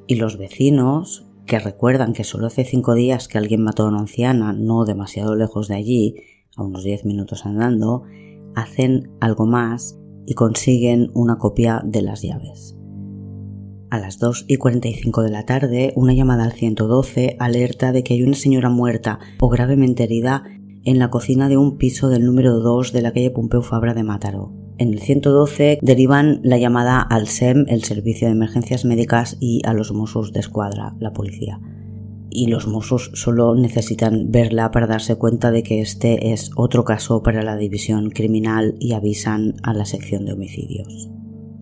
Y 0.06 0.14
los 0.14 0.38
vecinos, 0.38 1.26
que 1.44 1.58
recuerdan 1.58 2.14
que 2.14 2.24
solo 2.24 2.46
hace 2.46 2.64
cinco 2.64 2.94
días 2.94 3.28
que 3.28 3.36
alguien 3.36 3.62
mató 3.62 3.84
a 3.84 3.88
una 3.88 4.00
anciana 4.00 4.54
no 4.54 4.86
demasiado 4.86 5.34
lejos 5.34 5.68
de 5.68 5.74
allí, 5.74 6.16
a 6.56 6.62
unos 6.62 6.82
diez 6.82 7.04
minutos 7.04 7.44
andando, 7.44 8.04
hacen 8.54 9.10
algo 9.20 9.46
más 9.46 9.98
y 10.26 10.34
consiguen 10.34 11.10
una 11.14 11.38
copia 11.38 11.82
de 11.84 12.02
las 12.02 12.22
llaves. 12.22 12.76
A 13.90 13.98
las 13.98 14.18
2 14.18 14.46
y 14.48 14.56
45 14.56 15.22
de 15.22 15.30
la 15.30 15.44
tarde, 15.44 15.92
una 15.96 16.14
llamada 16.14 16.44
al 16.44 16.52
112 16.52 17.36
alerta 17.38 17.92
de 17.92 18.02
que 18.02 18.14
hay 18.14 18.22
una 18.22 18.36
señora 18.36 18.70
muerta 18.70 19.18
o 19.40 19.48
gravemente 19.48 20.04
herida 20.04 20.44
en 20.84 20.98
la 20.98 21.10
cocina 21.10 21.48
de 21.48 21.58
un 21.58 21.76
piso 21.76 22.08
del 22.08 22.24
número 22.24 22.58
2 22.60 22.92
de 22.92 23.02
la 23.02 23.12
calle 23.12 23.30
Pompeu 23.30 23.62
Fabra 23.62 23.94
de 23.94 24.02
Mataró. 24.02 24.52
En 24.78 24.92
el 24.92 25.00
112 25.00 25.78
derivan 25.82 26.40
la 26.42 26.56
llamada 26.56 27.00
al 27.00 27.28
SEM, 27.28 27.66
el 27.68 27.84
Servicio 27.84 28.26
de 28.28 28.32
Emergencias 28.32 28.84
Médicas, 28.84 29.36
y 29.38 29.60
a 29.66 29.74
los 29.74 29.92
Mossos 29.92 30.32
de 30.32 30.40
Escuadra, 30.40 30.96
la 30.98 31.12
policía 31.12 31.60
y 32.32 32.46
los 32.46 32.66
Mossos 32.66 33.10
solo 33.14 33.54
necesitan 33.54 34.30
verla 34.30 34.70
para 34.70 34.86
darse 34.86 35.16
cuenta 35.16 35.50
de 35.50 35.62
que 35.62 35.80
este 35.80 36.32
es 36.32 36.50
otro 36.56 36.84
caso 36.84 37.22
para 37.22 37.42
la 37.42 37.56
división 37.56 38.10
criminal 38.10 38.74
y 38.80 38.92
avisan 38.92 39.54
a 39.62 39.74
la 39.74 39.84
sección 39.84 40.24
de 40.24 40.32
homicidios. 40.32 41.10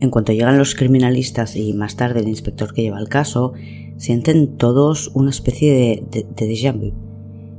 En 0.00 0.10
cuanto 0.10 0.32
llegan 0.32 0.58
los 0.58 0.74
criminalistas 0.74 1.56
y 1.56 1.72
más 1.74 1.96
tarde 1.96 2.20
el 2.20 2.28
inspector 2.28 2.72
que 2.72 2.82
lleva 2.82 2.98
el 2.98 3.08
caso, 3.08 3.52
sienten 3.98 4.56
todos 4.56 5.10
una 5.14 5.30
especie 5.30 5.72
de, 5.72 6.04
de, 6.10 6.26
de 6.34 6.46
déjà 6.46 6.72
vu. 6.72 6.92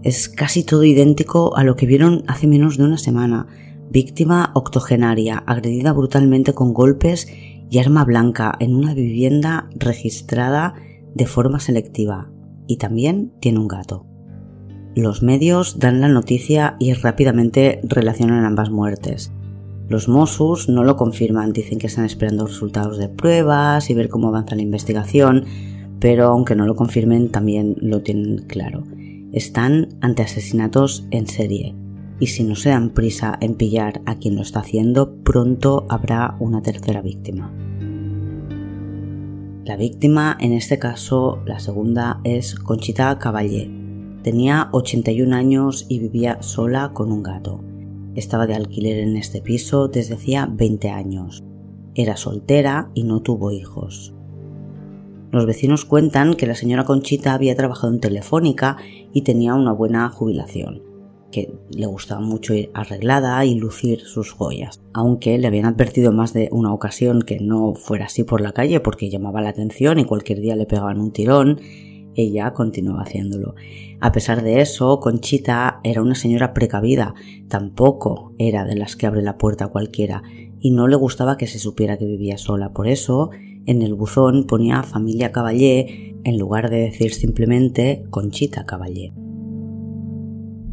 Es 0.04 0.28
casi 0.28 0.64
todo 0.64 0.84
idéntico 0.84 1.56
a 1.56 1.64
lo 1.64 1.76
que 1.76 1.86
vieron 1.86 2.24
hace 2.28 2.48
menos 2.48 2.78
de 2.78 2.86
una 2.86 2.98
semana. 2.98 3.48
Víctima 3.92 4.52
octogenaria, 4.56 5.44
agredida 5.46 5.94
brutalmente 5.94 6.54
con 6.54 6.74
golpes 6.74 7.28
y 7.70 7.78
arma 7.78 8.04
blanca 8.06 8.56
en 8.60 8.74
una 8.74 8.94
vivienda 8.94 9.70
registrada 9.76 10.74
de 11.14 11.26
forma 11.26 11.60
selectiva, 11.60 12.32
y 12.68 12.78
también 12.78 13.32
tiene 13.40 13.60
un 13.60 13.68
gato. 13.68 14.06
Los 14.96 15.24
medios 15.24 15.80
dan 15.80 16.02
la 16.02 16.10
noticia 16.10 16.76
y 16.80 16.94
rápidamente 16.94 17.80
relacionan 17.84 18.44
ambas 18.44 18.70
muertes. 18.70 19.32
Los 19.88 20.08
Mossos 20.08 20.70
no 20.70 20.84
lo 20.84 20.96
confirman, 20.96 21.54
dicen 21.54 21.80
que 21.80 21.88
están 21.88 22.06
esperando 22.06 22.46
resultados 22.46 22.98
de 22.98 23.10
pruebas 23.10 23.90
y 23.90 23.94
ver 23.94 24.10
cómo 24.10 24.28
avanza 24.28 24.56
la 24.56 24.62
investigación, 24.62 25.46
pero 26.00 26.28
aunque 26.28 26.56
no 26.56 26.66
lo 26.66 26.76
confirmen 26.76 27.30
también 27.30 27.76
lo 27.80 28.02
tienen 28.02 28.46
claro. 28.48 28.84
Están 29.32 29.90
ante 30.02 30.24
asesinatos 30.24 31.06
en 31.12 31.28
serie 31.28 31.76
y 32.20 32.28
si 32.28 32.44
no 32.44 32.56
se 32.56 32.70
dan 32.70 32.92
prisa 32.92 33.38
en 33.42 33.56
pillar 33.56 34.02
a 34.06 34.16
quien 34.16 34.36
lo 34.36 34.42
está 34.42 34.60
haciendo, 34.60 35.16
pronto 35.24 35.86
habrá 35.90 36.36
una 36.40 36.62
tercera 36.62 37.02
víctima. 37.02 37.52
La 39.64 39.76
víctima, 39.76 40.36
en 40.40 40.54
este 40.54 40.80
caso, 40.80 41.40
la 41.46 41.60
segunda, 41.60 42.20
es 42.24 42.56
Conchita 42.56 43.20
Caballé. 43.20 43.70
Tenía 44.24 44.70
81 44.72 45.36
años 45.36 45.86
y 45.88 46.00
vivía 46.00 46.42
sola 46.42 46.94
con 46.94 47.12
un 47.12 47.22
gato. 47.22 47.64
Estaba 48.16 48.48
de 48.48 48.56
alquiler 48.56 48.98
en 48.98 49.18
este 49.18 49.40
piso 49.40 49.88
desde 49.88 50.16
hacía 50.16 50.48
20 50.52 50.90
años. 50.90 51.44
Era 51.94 52.18
soltera 52.18 52.90
y 52.96 53.04
no 53.04 53.22
tuvo 53.22 53.52
hijos. 53.52 54.16
Los 55.32 55.46
vecinos 55.46 55.86
cuentan 55.86 56.34
que 56.34 56.48
la 56.48 56.56
señora 56.56 56.86
Conchita 56.86 57.36
había 57.36 57.56
trabajado 57.56 57.94
en 57.94 58.00
Telefónica 58.00 58.78
y 59.14 59.22
tenía 59.22 59.54
una 59.54 59.74
buena 59.74 60.10
jubilación 60.10 60.91
que 61.32 61.54
le 61.76 61.86
gustaba 61.86 62.22
mucho 62.22 62.54
ir 62.54 62.70
arreglada 62.74 63.44
y 63.46 63.56
lucir 63.56 64.02
sus 64.02 64.32
joyas, 64.32 64.82
aunque 64.94 65.38
le 65.38 65.48
habían 65.48 65.66
advertido 65.66 66.12
más 66.12 66.34
de 66.34 66.50
una 66.52 66.74
ocasión 66.74 67.22
que 67.22 67.40
no 67.40 67.74
fuera 67.74 68.06
así 68.06 68.24
por 68.24 68.42
la 68.42 68.52
calle 68.52 68.80
porque 68.80 69.10
llamaba 69.10 69.42
la 69.42 69.50
atención 69.50 70.00
y 70.00 70.06
cualquier 70.06 70.40
día 70.40 70.56
le 70.56 70.66
pegaban 70.66 71.00
un 71.00 71.12
tirón, 71.12 71.60
ella 72.16 72.52
continuaba 72.54 73.04
haciéndolo. 73.04 73.56
A 74.00 74.12
pesar 74.12 74.44
de 74.44 74.62
eso, 74.62 75.00
Conchita 75.00 75.80
era 75.84 76.02
una 76.02 76.16
señora 76.16 76.54
precavida, 76.54 77.14
tampoco 77.48 78.34
era 78.38 78.66
de 78.66 78.76
las 78.76 78.96
que 78.96 79.08
abre 79.08 79.22
la 79.22 79.38
puerta 79.38 79.66
a 79.66 79.70
cualquiera, 79.70 80.24
y 80.60 80.72
no 80.72 80.88
le 80.88 80.96
gustaba 80.96 81.38
que 81.38 81.48
se 81.48 81.60
supiera 81.60 81.98
que 81.98 82.06
vivía 82.06 82.38
sola. 82.38 82.74
Por 82.74 82.88
eso, 82.88 83.32
en 83.66 83.82
el 83.82 83.96
buzón 83.96 84.46
ponía 84.46 84.84
familia 84.84 85.32
Caballé 85.32 86.16
en 86.24 86.38
lugar 86.38 86.70
de 86.70 86.78
decir 86.78 87.14
simplemente 87.14 88.04
Conchita 88.10 88.66
Caballé. 88.66 89.14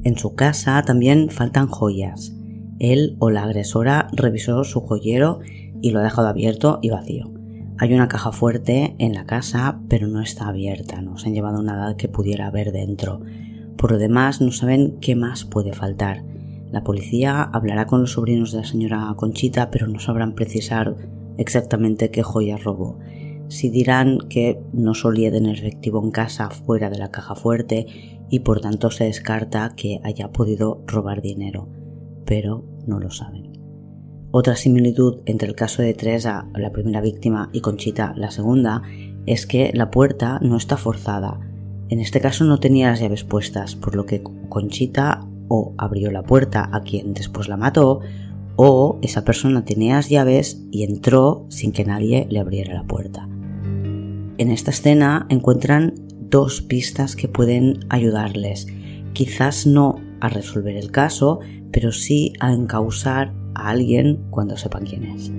En 0.08 0.16
su 0.16 0.34
casa 0.34 0.82
también 0.84 1.28
faltan 1.28 1.66
joyas. 1.66 2.32
Él 2.78 3.16
o 3.18 3.28
la 3.28 3.42
agresora 3.42 4.08
revisó 4.10 4.64
su 4.64 4.80
joyero 4.80 5.40
y 5.82 5.90
lo 5.90 5.98
ha 5.98 6.02
dejado 6.02 6.28
abierto 6.28 6.78
y 6.80 6.88
vacío. 6.88 7.30
Hay 7.76 7.92
una 7.92 8.08
caja 8.08 8.32
fuerte 8.32 8.96
en 8.98 9.12
la 9.12 9.26
casa, 9.26 9.82
pero 9.90 10.08
no 10.08 10.22
está 10.22 10.48
abierta, 10.48 11.02
no 11.02 11.18
se 11.18 11.28
han 11.28 11.34
llevado 11.34 11.62
nada 11.62 11.98
que 11.98 12.08
pudiera 12.08 12.46
haber 12.46 12.72
dentro. 12.72 13.20
Por 13.76 13.92
lo 13.92 13.98
demás, 13.98 14.40
no 14.40 14.50
saben 14.50 14.96
qué 14.98 15.14
más 15.14 15.44
puede 15.44 15.74
faltar. 15.74 16.24
La 16.72 16.84
policía 16.84 17.42
hablará 17.42 17.86
con 17.86 18.00
los 18.00 18.12
sobrinos 18.12 18.52
de 18.52 18.60
la 18.60 18.64
señora 18.64 19.12
Conchita, 19.14 19.70
pero 19.70 19.88
no 19.88 20.00
sabrán 20.00 20.34
precisar 20.34 20.96
exactamente 21.36 22.10
qué 22.10 22.22
joyas 22.22 22.64
robó. 22.64 22.98
Si 23.48 23.68
dirán 23.68 24.20
que 24.30 24.58
no 24.72 24.94
solía 24.94 25.30
tener 25.30 25.58
efectivo 25.58 26.02
en 26.02 26.12
casa 26.12 26.48
fuera 26.48 26.88
de 26.88 26.96
la 26.96 27.10
caja 27.10 27.34
fuerte 27.34 28.17
y 28.30 28.40
por 28.40 28.60
tanto 28.60 28.90
se 28.90 29.04
descarta 29.04 29.74
que 29.76 30.00
haya 30.04 30.32
podido 30.32 30.82
robar 30.86 31.22
dinero, 31.22 31.68
pero 32.24 32.64
no 32.86 33.00
lo 33.00 33.10
saben. 33.10 33.52
Otra 34.30 34.56
similitud 34.56 35.22
entre 35.24 35.48
el 35.48 35.54
caso 35.54 35.80
de 35.80 35.94
Teresa, 35.94 36.46
la 36.54 36.70
primera 36.70 37.00
víctima, 37.00 37.48
y 37.52 37.60
Conchita, 37.60 38.12
la 38.14 38.30
segunda, 38.30 38.82
es 39.24 39.46
que 39.46 39.70
la 39.72 39.90
puerta 39.90 40.38
no 40.42 40.56
está 40.56 40.76
forzada. 40.76 41.40
En 41.88 42.00
este 42.00 42.20
caso 42.20 42.44
no 42.44 42.60
tenía 42.60 42.90
las 42.90 43.00
llaves 43.00 43.24
puestas, 43.24 43.74
por 43.74 43.96
lo 43.96 44.04
que 44.04 44.22
Conchita 44.50 45.26
o 45.48 45.72
abrió 45.78 46.10
la 46.10 46.24
puerta 46.24 46.68
a 46.72 46.82
quien 46.82 47.14
después 47.14 47.48
la 47.48 47.56
mató, 47.56 48.00
o 48.56 48.98
esa 49.00 49.24
persona 49.24 49.64
tenía 49.64 49.94
las 49.94 50.10
llaves 50.10 50.62
y 50.70 50.82
entró 50.82 51.46
sin 51.48 51.72
que 51.72 51.86
nadie 51.86 52.26
le 52.28 52.40
abriera 52.40 52.74
la 52.74 52.84
puerta. 52.84 53.26
En 54.38 54.50
esta 54.50 54.72
escena 54.72 55.26
encuentran 55.30 55.94
dos 56.30 56.62
pistas 56.62 57.16
que 57.16 57.28
pueden 57.28 57.80
ayudarles, 57.88 58.66
quizás 59.12 59.66
no 59.66 59.96
a 60.20 60.28
resolver 60.28 60.76
el 60.76 60.90
caso, 60.90 61.40
pero 61.72 61.92
sí 61.92 62.32
a 62.40 62.52
encausar 62.52 63.34
a 63.54 63.70
alguien 63.70 64.24
cuando 64.30 64.56
sepan 64.56 64.84
quién 64.84 65.04
es. 65.04 65.30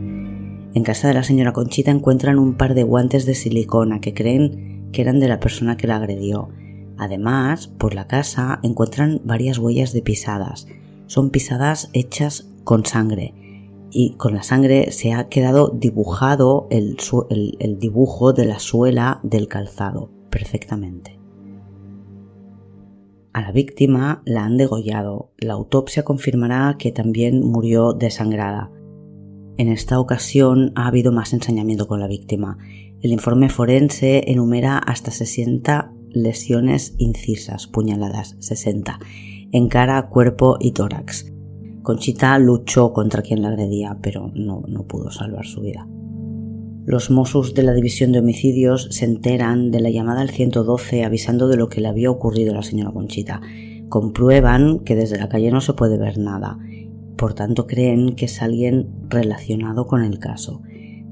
En 0.73 0.83
casa 0.83 1.07
de 1.07 1.13
la 1.13 1.23
señora 1.23 1.53
Conchita 1.53 1.91
encuentran 1.91 2.37
un 2.37 2.55
par 2.55 2.73
de 2.73 2.83
guantes 2.83 3.25
de 3.25 3.35
silicona 3.35 4.01
que 4.01 4.13
creen 4.13 4.89
que 4.91 5.01
eran 5.01 5.19
de 5.19 5.27
la 5.27 5.39
persona 5.39 5.77
que 5.77 5.87
la 5.87 5.97
agredió. 5.97 6.49
Además, 6.97 7.67
por 7.67 7.95
la 7.95 8.07
casa 8.07 8.59
encuentran 8.63 9.21
varias 9.23 9.57
huellas 9.57 9.93
de 9.93 10.01
pisadas. 10.01 10.67
Son 11.07 11.31
pisadas 11.31 11.89
hechas 11.93 12.49
con 12.63 12.85
sangre 12.85 13.33
y 13.91 14.13
con 14.17 14.35
la 14.35 14.43
sangre 14.43 14.91
se 14.91 15.13
ha 15.13 15.27
quedado 15.29 15.69
dibujado 15.69 16.67
el, 16.69 16.97
el 17.59 17.79
dibujo 17.79 18.33
de 18.33 18.45
la 18.45 18.59
suela 18.59 19.19
del 19.23 19.47
calzado 19.47 20.18
perfectamente. 20.29 21.19
A 23.31 23.41
la 23.41 23.51
víctima 23.51 24.21
la 24.25 24.43
han 24.43 24.57
degollado. 24.57 25.31
La 25.37 25.53
autopsia 25.53 26.03
confirmará 26.03 26.75
que 26.79 26.91
también 26.91 27.41
murió 27.41 27.93
desangrada. 27.93 28.71
En 29.57 29.67
esta 29.67 29.99
ocasión 29.99 30.71
ha 30.75 30.87
habido 30.87 31.11
más 31.11 31.33
ensañamiento 31.33 31.87
con 31.87 31.99
la 31.99 32.07
víctima. 32.07 32.57
El 33.01 33.11
informe 33.11 33.49
forense 33.49 34.31
enumera 34.31 34.77
hasta 34.77 35.11
60 35.11 35.93
lesiones 36.09 36.95
incisas, 36.97 37.67
puñaladas, 37.67 38.35
60, 38.39 38.99
en 39.51 39.67
cara, 39.69 40.09
cuerpo 40.09 40.57
y 40.59 40.71
tórax. 40.71 41.31
Conchita 41.83 42.37
luchó 42.39 42.93
contra 42.93 43.21
quien 43.21 43.41
la 43.41 43.49
agredía, 43.49 43.97
pero 44.01 44.31
no, 44.33 44.63
no 44.67 44.87
pudo 44.87 45.11
salvar 45.11 45.45
su 45.45 45.61
vida. 45.61 45.87
Los 46.89 47.11
Mossos 47.11 47.53
de 47.53 47.61
la 47.61 47.73
División 47.73 48.11
de 48.11 48.17
Homicidios 48.17 48.87
se 48.89 49.05
enteran 49.05 49.69
de 49.69 49.79
la 49.79 49.91
llamada 49.91 50.21
al 50.21 50.31
112 50.31 51.05
avisando 51.05 51.47
de 51.47 51.55
lo 51.55 51.69
que 51.69 51.81
le 51.81 51.87
había 51.87 52.09
ocurrido 52.09 52.51
a 52.51 52.55
la 52.55 52.63
señora 52.63 52.89
Conchita. 52.89 53.41
Comprueban 53.89 54.79
que 54.79 54.95
desde 54.95 55.19
la 55.19 55.29
calle 55.29 55.51
no 55.51 55.61
se 55.61 55.73
puede 55.73 55.99
ver 55.99 56.17
nada. 56.17 56.57
Por 57.15 57.35
tanto, 57.35 57.67
creen 57.67 58.15
que 58.15 58.25
es 58.25 58.41
alguien 58.41 58.89
relacionado 59.07 59.85
con 59.85 60.03
el 60.03 60.17
caso. 60.17 60.63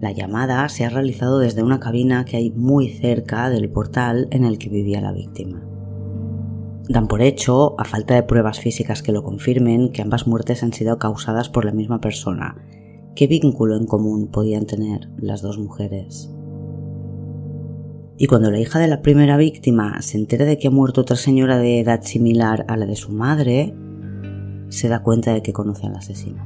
La 0.02 0.12
llamada 0.12 0.68
se 0.70 0.84
ha 0.84 0.90
realizado 0.90 1.38
desde 1.38 1.62
una 1.62 1.80
cabina 1.80 2.26
que 2.26 2.38
hay 2.38 2.50
muy 2.50 2.90
cerca 2.90 3.52
del 3.52 3.70
portal 3.70 4.30
en 4.32 4.46
el 4.46 4.58
que 4.58 4.70
vivía 4.70 5.00
la 5.00 5.12
víctima. 5.12 5.64
Dan 6.90 7.08
por 7.08 7.22
hecho, 7.22 7.80
a 7.80 7.86
falta 7.86 8.16
de 8.16 8.24
pruebas 8.24 8.60
físicas 8.60 9.04
que 9.04 9.12
lo 9.12 9.22
confirmen, 9.22 9.92
que 9.92 10.02
ambas 10.02 10.26
muertes 10.26 10.64
han 10.64 10.74
sido 10.74 10.98
causadas 10.98 11.50
por 11.50 11.66
la 11.66 11.72
misma 11.72 12.02
persona, 12.02 12.56
¿Qué 13.18 13.26
vínculo 13.26 13.76
en 13.76 13.88
común 13.88 14.28
podían 14.28 14.68
tener 14.68 15.10
las 15.18 15.42
dos 15.42 15.58
mujeres? 15.58 16.30
Y 18.16 18.28
cuando 18.28 18.52
la 18.52 18.60
hija 18.60 18.78
de 18.78 18.88
la 18.88 19.02
primera 19.02 19.38
víctima 19.38 20.04
se 20.04 20.20
entera 20.20 20.46
de 20.46 20.60
que 20.60 20.68
ha 20.68 20.70
muerto 20.70 21.02
otra 21.02 21.16
señora 21.16 21.58
de 21.58 21.80
edad 21.80 22.04
similar 22.04 22.64
a 22.68 22.78
la 22.78 22.86
de 22.86 22.96
su 22.96 23.12
madre, 23.12 23.74
se 24.70 24.88
da 24.88 25.02
cuenta 25.02 25.34
de 25.34 25.42
que 25.42 25.52
conoce 25.52 25.88
al 25.88 25.96
asesino. 25.96 26.46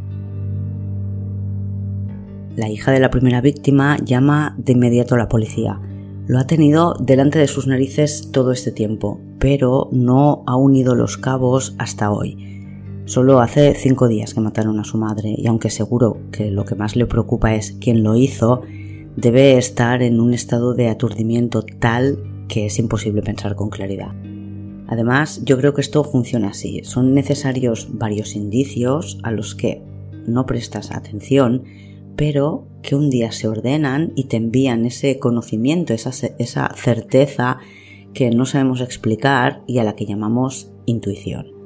La 2.55 2.69
hija 2.69 2.93
de 2.93 3.01
la 3.01 3.11
primera 3.11 3.41
víctima 3.41 3.97
llama 3.97 4.55
de 4.57 4.71
inmediato 4.71 5.15
a 5.15 5.17
la 5.17 5.27
policía. 5.27 5.77
Lo 6.27 6.39
ha 6.39 6.47
tenido 6.47 6.93
delante 7.01 7.37
de 7.37 7.47
sus 7.47 7.67
narices 7.67 8.29
todo 8.31 8.53
este 8.53 8.71
tiempo, 8.71 9.19
pero 9.39 9.89
no 9.91 10.43
ha 10.47 10.55
unido 10.55 10.95
los 10.95 11.17
cabos 11.17 11.75
hasta 11.77 12.11
hoy. 12.11 12.50
Solo 13.05 13.41
hace 13.41 13.73
cinco 13.73 14.07
días 14.07 14.33
que 14.33 14.41
mataron 14.41 14.79
a 14.79 14.83
su 14.83 14.97
madre 14.97 15.33
y 15.35 15.47
aunque 15.47 15.69
seguro 15.69 16.17
que 16.31 16.51
lo 16.51 16.65
que 16.65 16.75
más 16.75 16.95
le 16.95 17.07
preocupa 17.07 17.55
es 17.55 17.75
quién 17.79 18.03
lo 18.03 18.15
hizo, 18.15 18.61
debe 19.15 19.57
estar 19.57 20.03
en 20.03 20.19
un 20.19 20.33
estado 20.33 20.73
de 20.73 20.87
aturdimiento 20.87 21.63
tal 21.63 22.19
que 22.47 22.67
es 22.67 22.77
imposible 22.79 23.21
pensar 23.21 23.55
con 23.55 23.69
claridad. 23.69 24.13
Además, 24.87 25.41
yo 25.45 25.57
creo 25.57 25.73
que 25.73 25.81
esto 25.81 26.03
funciona 26.03 26.49
así. 26.49 26.81
Son 26.83 27.13
necesarios 27.13 27.87
varios 27.91 28.35
indicios 28.35 29.19
a 29.23 29.31
los 29.31 29.55
que 29.55 29.81
no 30.27 30.45
prestas 30.45 30.91
atención, 30.91 31.63
pero 32.15 32.67
que 32.83 32.95
un 32.95 33.09
día 33.09 33.31
se 33.31 33.47
ordenan 33.47 34.13
y 34.15 34.25
te 34.25 34.37
envían 34.37 34.85
ese 34.85 35.17
conocimiento, 35.17 35.93
esa, 35.93 36.11
certeza 36.75 37.57
que 38.13 38.29
no 38.29 38.45
sabemos 38.45 38.81
explicar 38.81 39.63
y 39.65 39.79
a 39.79 39.83
la 39.83 39.95
que 39.95 40.05
llamamos 40.05 40.71
intuición 40.85 41.60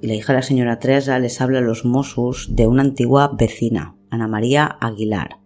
y 0.00 0.06
la 0.06 0.14
hija 0.14 0.32
de 0.32 0.38
la 0.38 0.42
señora 0.42 0.78
Teresa 0.78 1.18
les 1.18 1.40
habla 1.40 1.58
a 1.58 1.62
los 1.62 1.84
Mossos 1.84 2.48
de 2.54 2.66
una 2.66 2.82
antigua 2.82 3.32
vecina, 3.38 3.96
Ana 4.10 4.28
María 4.28 4.66
Aguilar, 4.80 5.38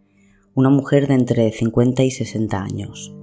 una 0.54 0.68
mujer 0.68 1.08
de 1.08 1.14
entre 1.14 1.50
50 1.50 2.02
y 2.02 2.10
60 2.10 2.62
años. 2.62 3.14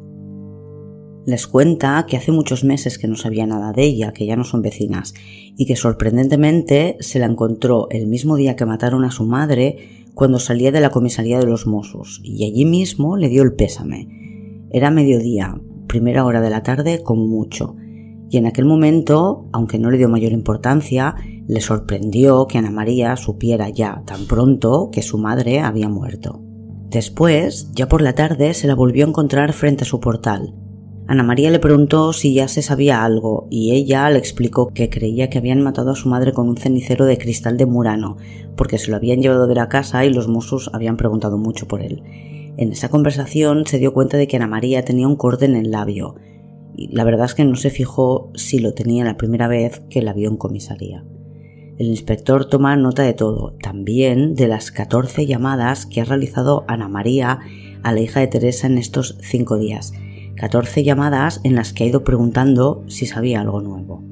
Les 1.26 1.46
cuenta 1.46 2.06
que 2.08 2.18
hace 2.18 2.32
muchos 2.32 2.64
meses 2.64 2.98
que 2.98 3.08
no 3.08 3.16
sabía 3.16 3.46
nada 3.46 3.72
de 3.72 3.84
ella, 3.84 4.14
que 4.14 4.26
ya 4.26 4.36
no 4.36 4.44
son 4.44 4.62
vecinas, 4.62 5.14
y 5.56 5.66
que 5.66 5.76
sorprendentemente 5.76 6.98
se 7.02 7.20
la 7.20 7.28
encontró 7.28 7.88
el 7.92 8.08
mismo 8.08 8.36
día 8.36 8.56
que 8.56 8.66
mataron 8.66 9.04
a 9.06 9.12
su 9.12 9.26
madre 9.26 10.06
cuando 10.16 10.40
salía 10.40 10.72
de 10.72 10.82
la 10.82 10.90
comisaría 10.90 11.40
de 11.40 11.46
los 11.46 11.68
Mossos, 11.68 12.20
y 12.24 12.46
allí 12.46 12.66
mismo 12.66 13.16
le 13.16 13.30
dio 13.30 13.44
el 13.44 13.54
pésame. 13.54 14.68
Era 14.72 14.90
mediodía, 14.90 15.62
primera 15.88 16.26
hora 16.26 16.42
de 16.42 16.50
la 16.50 16.64
tarde 16.64 17.04
como 17.04 17.28
mucho, 17.28 17.76
y 18.30 18.38
en 18.38 18.46
aquel 18.46 18.66
momento, 18.66 19.48
aunque 19.52 19.80
no 19.80 19.90
le 19.90 19.98
dio 19.98 20.08
mayor 20.08 20.32
importancia, 20.32 21.16
le 21.48 21.62
sorprendió 21.62 22.46
que 22.46 22.60
Ana 22.60 22.72
María 22.72 23.16
supiera 23.18 23.70
ya 23.70 24.04
tan 24.06 24.26
pronto 24.28 24.90
que 24.92 25.02
su 25.02 25.18
madre 25.18 25.62
había 25.62 25.90
muerto. 25.90 26.40
Después, 26.90 27.72
ya 27.74 27.88
por 27.88 28.02
la 28.02 28.14
tarde, 28.14 28.54
se 28.54 28.68
la 28.68 28.76
volvió 28.76 29.06
a 29.06 29.10
encontrar 29.10 29.54
frente 29.54 29.84
a 29.84 29.88
su 29.88 30.00
portal. 30.00 30.54
Ana 31.08 31.24
María 31.24 31.50
le 31.50 31.58
preguntó 31.58 32.14
si 32.14 32.36
ya 32.36 32.48
se 32.48 32.62
sabía 32.62 33.04
algo 33.04 33.48
y 33.50 33.72
ella 33.72 34.08
le 34.12 34.20
explicó 34.20 34.68
que 34.68 34.92
creía 34.92 35.28
que 35.28 35.40
habían 35.40 35.62
matado 35.62 35.92
a 35.92 35.96
su 35.96 36.08
madre 36.08 36.34
con 36.34 36.48
un 36.48 36.58
cenicero 36.58 37.06
de 37.06 37.18
cristal 37.18 37.58
de 37.58 37.66
Murano, 37.66 38.18
porque 38.56 38.78
se 38.78 38.92
lo 38.92 38.98
habían 38.98 39.22
llevado 39.22 39.48
de 39.48 39.56
la 39.56 39.70
casa 39.70 40.06
y 40.06 40.14
los 40.14 40.28
musos 40.28 40.70
habían 40.72 40.98
preguntado 40.98 41.40
mucho 41.40 41.68
por 41.68 41.82
él. 41.82 42.04
En 42.58 42.72
esa 42.72 42.90
conversación 42.90 43.66
se 43.66 43.80
dio 43.80 43.92
cuenta 43.92 44.18
de 44.18 44.28
que 44.28 44.38
Ana 44.38 44.46
María 44.46 44.86
tenía 44.86 45.08
un 45.08 45.16
corte 45.16 45.46
en 45.46 45.56
el 45.56 45.72
labio, 45.72 46.16
la 46.88 47.04
verdad 47.04 47.26
es 47.26 47.36
que 47.36 47.46
no 47.46 47.56
se 47.56 47.70
fijó 47.70 48.32
si 48.36 48.60
lo 48.60 48.74
tenía 48.74 49.04
la 49.04 49.18
primera 49.18 49.48
vez 49.48 49.82
que 49.90 50.02
la 50.02 50.14
vio 50.14 50.30
en 50.30 50.38
comisaría. 50.38 51.04
El 51.78 51.88
inspector 51.88 52.46
toma 52.46 52.76
nota 52.76 53.04
de 53.04 53.14
todo, 53.14 53.56
también 53.62 54.36
de 54.36 54.48
las 54.48 54.72
14 54.72 55.26
llamadas 55.26 55.86
que 55.86 56.02
ha 56.02 56.06
realizado 56.06 56.66
Ana 56.68 56.90
María 56.90 57.40
a 57.84 57.92
la 57.94 58.02
hija 58.02 58.20
de 58.20 58.28
Teresa 58.28 58.68
en 58.68 58.78
estos 58.78 59.18
cinco 59.22 59.58
días. 59.58 59.94
14 60.36 60.84
llamadas 60.84 61.42
en 61.44 61.56
las 61.56 61.72
que 61.74 61.84
ha 61.84 61.88
ido 61.88 62.04
preguntando 62.04 62.84
si 62.88 63.06
sabía 63.06 63.42
algo 63.42 63.62
nuevo. 63.62 64.04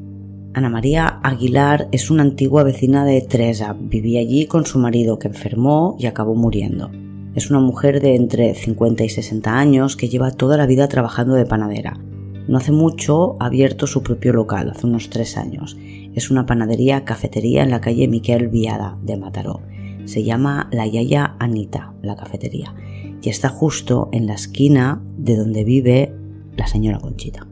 Ana 0.53 0.69
María 0.69 1.19
Aguilar 1.23 1.88
es 1.91 2.10
una 2.10 2.23
antigua 2.23 2.63
vecina 2.63 3.06
de 3.06 3.21
Teresa. 3.21 3.75
Vivía 3.80 4.21
allí 4.21 4.47
con 4.47 4.65
su 4.65 4.80
marido 4.80 5.19
que 5.19 5.27
enfermó 5.27 5.95
y 5.99 6.06
acabó 6.06 6.36
muriendo. 6.36 6.89
Es 7.36 7.51
una 7.51 7.60
mujer 7.60 8.01
de 8.01 8.15
entre 8.15 8.56
50 8.56 9.03
y 9.03 9.10
60 9.10 9.58
años 9.58 9.95
que 9.95 10.10
lleva 10.10 10.32
toda 10.32 10.58
la 10.58 10.65
vida 10.65 10.88
trabajando 10.88 11.36
de 11.36 11.45
panadera. 11.45 11.99
No 12.47 12.57
hace 12.57 12.71
mucho 12.71 13.36
ha 13.39 13.47
abierto 13.47 13.88
su 13.88 14.03
propio 14.03 14.31
local, 14.31 14.69
hace 14.69 14.88
unos 14.88 15.10
tres 15.10 15.38
años. 15.38 15.77
Es 16.15 16.31
una 16.31 16.45
panadería 16.45 17.03
cafetería 17.03 17.63
en 17.63 17.71
la 17.71 17.81
calle 17.81 18.07
Miquel 18.07 18.47
Viada 18.47 18.97
de 19.03 19.17
Mataró. 19.17 19.62
Se 20.05 20.23
llama 20.23 20.69
La 20.71 20.88
Yaya 20.88 21.36
Anita, 21.39 21.93
la 22.01 22.15
cafetería, 22.15 22.73
y 23.21 23.29
está 23.29 23.49
justo 23.49 24.07
en 24.13 24.25
la 24.25 24.36
esquina 24.36 25.03
de 25.17 25.36
donde 25.36 25.65
vive 25.65 26.15
la 26.55 26.67
señora 26.67 26.99
Conchita. 26.99 27.45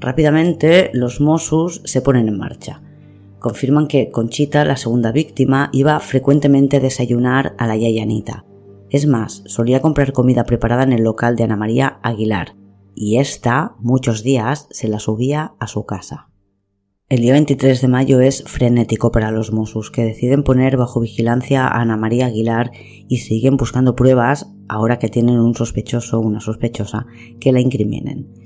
Rápidamente 0.00 0.90
los 0.92 1.22
Mossos 1.22 1.80
se 1.86 2.02
ponen 2.02 2.28
en 2.28 2.36
marcha. 2.36 2.82
Confirman 3.38 3.88
que 3.88 4.10
Conchita, 4.10 4.66
la 4.66 4.76
segunda 4.76 5.12
víctima, 5.12 5.70
iba 5.72 5.98
frecuentemente 6.00 6.76
a 6.76 6.80
desayunar 6.80 7.54
a 7.56 7.66
la 7.66 7.76
Yayanita. 7.76 8.44
Es 8.90 9.06
más, 9.06 9.42
solía 9.46 9.80
comprar 9.80 10.12
comida 10.12 10.44
preparada 10.44 10.82
en 10.82 10.92
el 10.92 11.04
local 11.04 11.36
de 11.36 11.44
Ana 11.44 11.56
María 11.56 11.98
Aguilar, 12.02 12.54
y 12.94 13.18
ésta, 13.18 13.74
muchos 13.78 14.22
días, 14.22 14.68
se 14.70 14.88
la 14.88 14.98
subía 14.98 15.54
a 15.58 15.66
su 15.66 15.84
casa. 15.86 16.30
El 17.10 17.20
día 17.20 17.34
23 17.34 17.82
de 17.82 17.88
mayo 17.88 18.20
es 18.20 18.42
frenético 18.44 19.12
para 19.12 19.30
los 19.30 19.52
Mossos, 19.52 19.90
que 19.90 20.04
deciden 20.04 20.42
poner 20.42 20.76
bajo 20.76 21.00
vigilancia 21.00 21.66
a 21.66 21.80
Ana 21.80 21.96
María 21.96 22.26
Aguilar 22.26 22.72
y 23.08 23.18
siguen 23.18 23.56
buscando 23.56 23.94
pruebas, 23.94 24.50
ahora 24.68 24.98
que 24.98 25.08
tienen 25.08 25.38
un 25.38 25.54
sospechoso 25.54 26.18
o 26.18 26.22
una 26.22 26.40
sospechosa, 26.40 27.06
que 27.40 27.52
la 27.52 27.60
incriminen. 27.60 28.44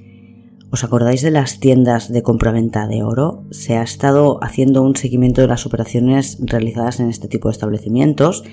¿Os 0.70 0.84
acordáis 0.84 1.22
de 1.22 1.30
las 1.30 1.61
tiendas 1.61 2.12
de 2.12 2.22
compraventa 2.22 2.87
de 2.88 3.02
oro? 3.02 3.44
Se 3.50 3.76
ha 3.76 3.82
estado 3.82 4.38
haciendo 4.42 4.82
un 4.82 4.96
seguimiento 4.96 5.40
de 5.40 5.48
las 5.48 5.64
operaciones 5.64 6.38
realizadas 6.42 7.00
en 7.00 7.08
este 7.08 7.28
tipo 7.28 7.48
de 7.48 7.52
establecimientos 7.52 8.44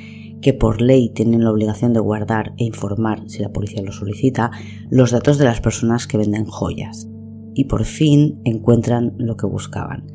que 0.45 0.53
por 0.53 0.79
ley 0.79 1.09
tienen 1.09 1.43
la 1.43 1.49
obligación 1.49 1.91
de 1.93 1.99
guardar 1.99 2.53
e 2.57 2.65
informar, 2.65 3.23
si 3.25 3.41
la 3.41 3.51
policía 3.51 3.81
lo 3.81 3.91
solicita, 3.91 4.51
los 4.91 5.09
datos 5.09 5.39
de 5.39 5.45
las 5.45 5.59
personas 5.59 6.05
que 6.05 6.19
venden 6.19 6.45
joyas. 6.45 7.09
Y 7.55 7.63
por 7.63 7.83
fin 7.83 8.41
encuentran 8.45 9.15
lo 9.17 9.37
que 9.37 9.47
buscaban. 9.47 10.05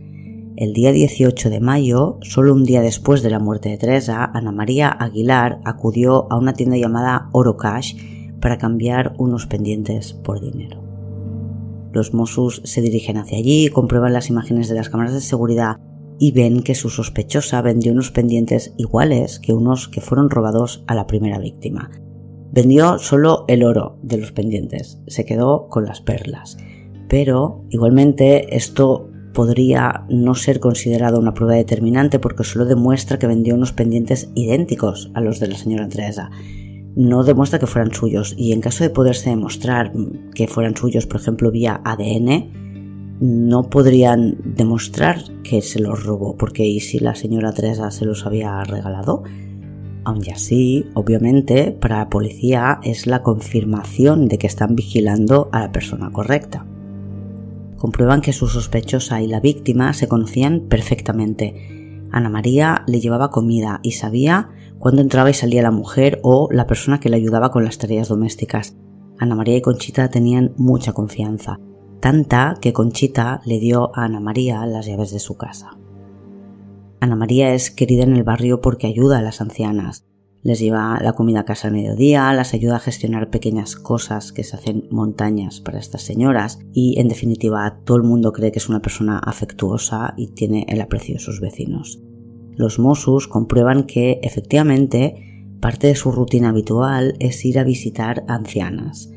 El 0.55 0.73
día 0.73 0.93
18 0.93 1.51
de 1.51 1.59
mayo, 1.59 2.21
solo 2.23 2.55
un 2.55 2.63
día 2.63 2.81
después 2.81 3.25
de 3.25 3.31
la 3.31 3.41
muerte 3.41 3.71
de 3.71 3.79
Teresa, 3.79 4.25
Ana 4.33 4.53
María 4.53 4.89
Aguilar 4.89 5.61
acudió 5.65 6.33
a 6.33 6.39
una 6.39 6.53
tienda 6.53 6.77
llamada 6.77 7.29
Oro 7.33 7.57
Cash 7.57 7.97
para 8.41 8.57
cambiar 8.57 9.15
unos 9.19 9.47
pendientes 9.47 10.13
por 10.13 10.41
dinero. 10.41 10.81
Los 11.93 12.15
Mossos 12.15 12.63
se 12.65 12.81
dirigen 12.83 13.17
hacia 13.17 13.39
allí, 13.39 13.69
comprueban 13.69 14.13
las 14.13 14.31
imágenes 14.31 14.69
de 14.69 14.77
las 14.77 14.91
cámaras 14.91 15.13
de 15.13 15.23
seguridad 15.23 15.79
y 16.21 16.33
ven 16.33 16.63
que 16.63 16.75
su 16.75 16.91
sospechosa 16.91 17.63
vendió 17.63 17.93
unos 17.93 18.11
pendientes 18.11 18.75
iguales 18.77 19.41
que 19.41 19.55
unos 19.55 19.89
que 19.89 20.03
fueron 20.03 20.29
robados 20.29 20.85
a 20.87 20.95
la 20.95 21.07
primera 21.07 21.39
víctima. 21.39 21.91
Vendió 22.53 22.99
solo 22.99 23.47
el 23.49 23.65
oro 23.65 23.99
de 24.03 24.19
los 24.19 24.31
pendientes, 24.31 25.01
se 25.07 25.25
quedó 25.25 25.69
con 25.69 25.87
las 25.87 26.03
perlas. 26.03 26.59
Pero 27.09 27.65
igualmente 27.71 28.55
esto 28.55 29.09
podría 29.33 30.05
no 30.11 30.35
ser 30.35 30.61
considerado 30.61 31.19
una 31.19 31.33
prueba 31.33 31.55
determinante 31.55 32.19
porque 32.19 32.45
solo 32.45 32.67
demuestra 32.67 33.19
que 33.19 33.27
vendió 33.27 33.55
unos 33.55 33.73
pendientes 33.73 34.31
idénticos 34.35 35.11
a 35.15 35.23
los 35.23 35.41
de 35.41 35.49
la 35.49 35.57
señora 35.57 35.89
Teresa 35.89 36.31
no 36.97 37.23
demuestra 37.25 37.59
que 37.59 37.67
fueran 37.67 37.93
suyos 37.93 38.35
y 38.37 38.53
en 38.53 38.61
caso 38.61 38.85
de 38.85 38.91
poderse 38.91 39.31
demostrar 39.31 39.93
que 40.35 40.49
fueran 40.49 40.77
suyos, 40.77 41.07
por 41.07 41.21
ejemplo, 41.21 41.51
vía 41.51 41.81
ADN, 41.85 42.60
no 43.21 43.65
podrían 43.65 44.39
demostrar 44.57 45.23
que 45.43 45.61
se 45.61 45.79
los 45.79 46.05
robó, 46.05 46.37
porque 46.37 46.67
¿y 46.67 46.81
si 46.81 46.99
la 46.99 47.15
señora 47.15 47.53
Teresa 47.53 47.91
se 47.91 48.07
los 48.07 48.25
había 48.25 48.65
regalado? 48.65 49.23
Aun 50.05 50.23
así, 50.33 50.87
obviamente, 50.95 51.73
para 51.73 51.99
la 51.99 52.09
policía 52.09 52.81
es 52.83 53.07
la 53.07 53.23
confirmación 53.23 54.27
de 54.27 54.39
que 54.39 54.47
están 54.47 54.75
vigilando 54.75 55.51
a 55.53 55.61
la 55.61 55.73
persona 55.73 56.11
correcta. 56.11 56.67
Comprueban 57.77 58.23
que 58.23 58.33
su 58.33 58.49
sospechosa 58.49 59.21
y 59.21 59.27
la 59.27 59.41
víctima 59.41 59.93
se 59.93 60.09
conocían 60.09 60.61
perfectamente. 60.69 62.01
Ana 62.11 62.31
María 62.31 62.85
le 62.87 63.01
llevaba 63.01 63.31
comida 63.31 63.81
y 63.83 63.93
sabía 63.93 64.49
cuando 64.79 65.03
entraba 65.03 65.31
y 65.31 65.35
salía 65.35 65.63
la 65.63 65.71
mujer 65.71 66.21
o 66.23 66.49
la 66.51 66.67
persona 66.67 67.01
que 67.01 67.11
le 67.11 67.17
ayudaba 67.17 67.51
con 67.51 67.65
las 67.65 67.77
tareas 67.77 68.09
domésticas. 68.09 68.77
Ana 69.19 69.35
María 69.35 69.59
y 69.59 69.61
Conchita 69.61 70.09
tenían 70.09 70.55
mucha 70.57 70.95
confianza, 70.95 71.59
tanta 72.01 72.57
que 72.61 72.73
Conchita 72.73 73.41
le 73.45 73.61
dio 73.61 73.97
a 73.97 74.05
Ana 74.05 74.21
María 74.21 74.67
las 74.67 74.87
llaves 74.87 75.13
de 75.13 75.19
su 75.19 75.37
casa. 75.37 75.79
Ana 77.01 77.17
María 77.17 77.55
es 77.55 77.71
querida 77.71 78.03
en 78.03 78.15
el 78.15 78.25
barrio 78.25 78.61
porque 78.61 78.87
ayuda 78.87 79.19
a 79.19 79.23
las 79.23 79.41
ancianas. 79.41 80.07
Les 80.43 80.59
lleva 80.59 80.99
la 81.03 81.13
comida 81.13 81.41
a 81.41 81.45
casa 81.45 81.69
al 81.69 81.75
mediodía, 81.75 82.33
las 82.33 82.55
ayuda 82.55 82.77
a 82.77 82.81
gestionar 82.81 83.31
pequeñas 83.31 83.77
cosas 83.77 84.33
que 84.33 84.43
se 84.43 84.57
hacen 84.57 84.89
montañas 84.91 85.61
para 85.61 85.79
estas 85.79 86.03
señoras 86.03 86.59
y, 86.73 86.99
en 86.99 87.09
definitiva, 87.09 87.81
todo 87.85 87.99
el 87.99 88.03
mundo 88.05 88.33
cree 88.33 88.51
que 88.51 88.59
es 88.59 88.69
una 88.69 88.81
persona 88.81 89.19
afectuosa 89.19 90.15
y 90.17 90.29
tiene 90.29 90.65
el 90.69 90.81
aprecio 90.81 91.15
de 91.15 91.21
sus 91.21 91.41
vecinos 91.41 92.01
los 92.61 92.79
Mossos 92.79 93.27
comprueban 93.27 93.85
que 93.85 94.21
efectivamente 94.23 95.47
parte 95.61 95.87
de 95.87 95.95
su 95.95 96.13
rutina 96.13 96.51
habitual 96.51 97.17
es 97.19 97.45
ir 97.45 97.59
a 97.59 97.65
visitar 97.65 98.23
ancianas. 98.29 99.11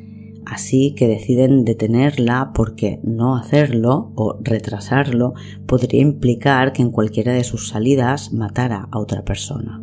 Así 0.46 0.94
que 0.96 1.08
deciden 1.08 1.66
detenerla 1.66 2.52
porque 2.54 3.00
no 3.04 3.36
hacerlo 3.36 4.12
o 4.16 4.38
retrasarlo 4.42 5.34
podría 5.66 6.02
implicar 6.02 6.74
que 6.74 6.82
en 6.82 6.92
cualquiera 6.92 7.34
de 7.34 7.44
sus 7.44 7.70
salidas 7.70 8.34
matara 8.34 8.88
a 8.92 9.00
otra 9.00 9.24
persona. 9.24 9.82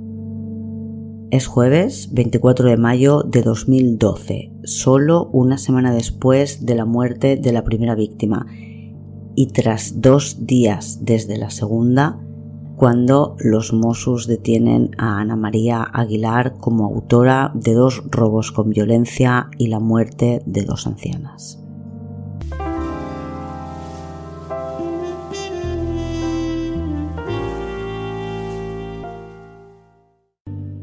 Es 1.31 1.47
jueves 1.47 2.09
24 2.13 2.69
de 2.69 2.77
mayo 2.77 3.23
de 3.23 3.43
2012, 3.43 4.53
solo 4.65 5.27
una 5.33 5.59
semana 5.59 5.95
después 5.95 6.67
de 6.67 6.75
la 6.75 6.85
muerte 6.85 7.37
de 7.37 7.53
la 7.53 7.63
primera 7.63 7.95
víctima, 7.95 8.47
y 9.37 9.47
tras 9.47 10.01
dos 10.01 10.45
días 10.47 10.99
desde 11.03 11.39
la 11.39 11.51
segunda, 11.51 12.19
cuando 12.81 13.37
los 13.39 13.75
Mossos 13.75 14.27
detienen 14.27 14.93
a 14.97 15.21
Ana 15.21 15.37
María 15.37 15.83
Aguilar 15.83 16.55
como 16.57 16.87
autora 16.87 17.53
de 17.55 17.75
dos 17.75 18.03
robos 18.09 18.53
con 18.53 18.71
violencia 18.71 19.51
y 19.59 19.67
la 19.67 19.81
muerte 19.81 20.41
de 20.47 20.63
dos 20.63 20.87
ancianas. 20.87 21.63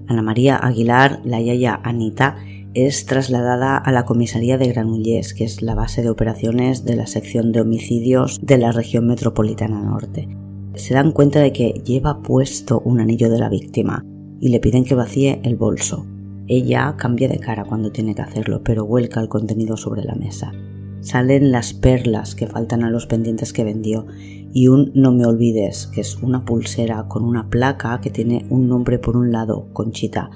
Ana 0.07 0.21
María 0.21 0.55
Aguilar, 0.57 1.21
la 1.23 1.41
Yaya 1.41 1.81
Anita, 1.83 2.37
es 2.75 3.07
trasladada 3.07 3.75
a 3.75 3.91
la 3.91 4.05
comisaría 4.05 4.59
de 4.59 4.67
Granollers, 4.67 5.33
que 5.33 5.45
es 5.45 5.63
la 5.63 5.73
base 5.73 6.03
de 6.03 6.11
operaciones 6.11 6.85
de 6.85 6.95
la 6.95 7.07
sección 7.07 7.51
de 7.51 7.61
homicidios 7.61 8.39
de 8.39 8.59
la 8.59 8.71
región 8.71 9.07
metropolitana 9.07 9.81
norte 9.81 10.29
se 10.77 10.93
dan 10.93 11.11
cuenta 11.11 11.39
de 11.39 11.53
que 11.53 11.81
lleva 11.85 12.21
puesto 12.21 12.79
un 12.79 12.99
anillo 12.99 13.29
de 13.29 13.39
la 13.39 13.49
víctima 13.49 14.03
y 14.39 14.49
le 14.49 14.59
piden 14.59 14.83
que 14.83 14.95
vacíe 14.95 15.39
el 15.43 15.55
bolso. 15.55 16.05
Ella 16.47 16.95
cambia 16.97 17.27
de 17.27 17.39
cara 17.39 17.65
cuando 17.65 17.91
tiene 17.91 18.15
que 18.15 18.21
hacerlo, 18.21 18.61
pero 18.63 18.85
vuelca 18.85 19.19
el 19.19 19.27
contenido 19.27 19.75
sobre 19.75 20.03
la 20.03 20.15
mesa. 20.15 20.53
Salen 21.01 21.51
las 21.51 21.73
perlas 21.73 22.35
que 22.35 22.47
faltan 22.47 22.83
a 22.83 22.89
los 22.89 23.05
pendientes 23.05 23.53
que 23.53 23.63
vendió 23.63 24.05
y 24.53 24.69
un 24.69 24.91
no 24.95 25.11
me 25.11 25.25
olvides, 25.25 25.87
que 25.87 26.01
es 26.01 26.15
una 26.21 26.45
pulsera 26.45 27.07
con 27.07 27.23
una 27.23 27.49
placa 27.49 27.99
que 28.01 28.09
tiene 28.09 28.45
un 28.49 28.67
nombre 28.67 28.97
por 28.97 29.17
un 29.17 29.31
lado, 29.31 29.67
Conchita, 29.73 30.29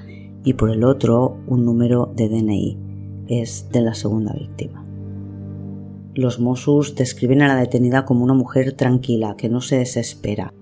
y 0.44 0.54
por 0.54 0.70
el 0.70 0.84
otro 0.84 1.38
un 1.46 1.64
número 1.64 2.12
de 2.14 2.28
DNI. 2.28 2.78
Es 3.28 3.68
de 3.72 3.80
la 3.80 3.94
segunda 3.94 4.32
víctima. 4.32 4.81
Los 6.14 6.40
Mossos 6.40 6.94
describen 6.94 7.40
a 7.40 7.48
la 7.48 7.56
detenida 7.56 8.04
como 8.04 8.22
una 8.22 8.34
mujer 8.34 8.74
tranquila, 8.74 9.34
que 9.38 9.48
no 9.48 9.62
se 9.62 9.78
desespera. 9.78 10.52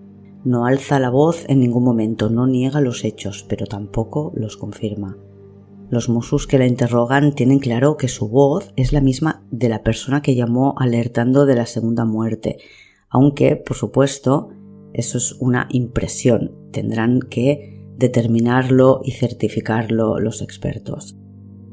No 0.44 0.64
alza 0.64 1.00
la 1.00 1.10
voz 1.10 1.44
en 1.48 1.58
ningún 1.58 1.82
momento, 1.82 2.30
no 2.30 2.46
niega 2.46 2.80
los 2.80 3.04
hechos, 3.04 3.44
pero 3.48 3.66
tampoco 3.66 4.32
los 4.36 4.56
confirma. 4.56 5.18
Los 5.90 6.08
Mossos 6.08 6.46
que 6.46 6.56
la 6.56 6.66
interrogan 6.66 7.34
tienen 7.34 7.58
claro 7.58 7.96
que 7.96 8.06
su 8.06 8.28
voz 8.28 8.72
es 8.76 8.92
la 8.92 9.00
misma 9.00 9.44
de 9.50 9.68
la 9.68 9.82
persona 9.82 10.22
que 10.22 10.36
llamó 10.36 10.76
alertando 10.78 11.46
de 11.46 11.56
la 11.56 11.66
segunda 11.66 12.04
muerte, 12.04 12.58
aunque, 13.08 13.56
por 13.56 13.76
supuesto, 13.76 14.50
eso 14.92 15.18
es 15.18 15.32
una 15.40 15.66
impresión. 15.70 16.54
Tendrán 16.70 17.20
que 17.20 17.88
determinarlo 17.96 19.00
y 19.04 19.12
certificarlo 19.12 20.20
los 20.20 20.42
expertos. 20.42 21.16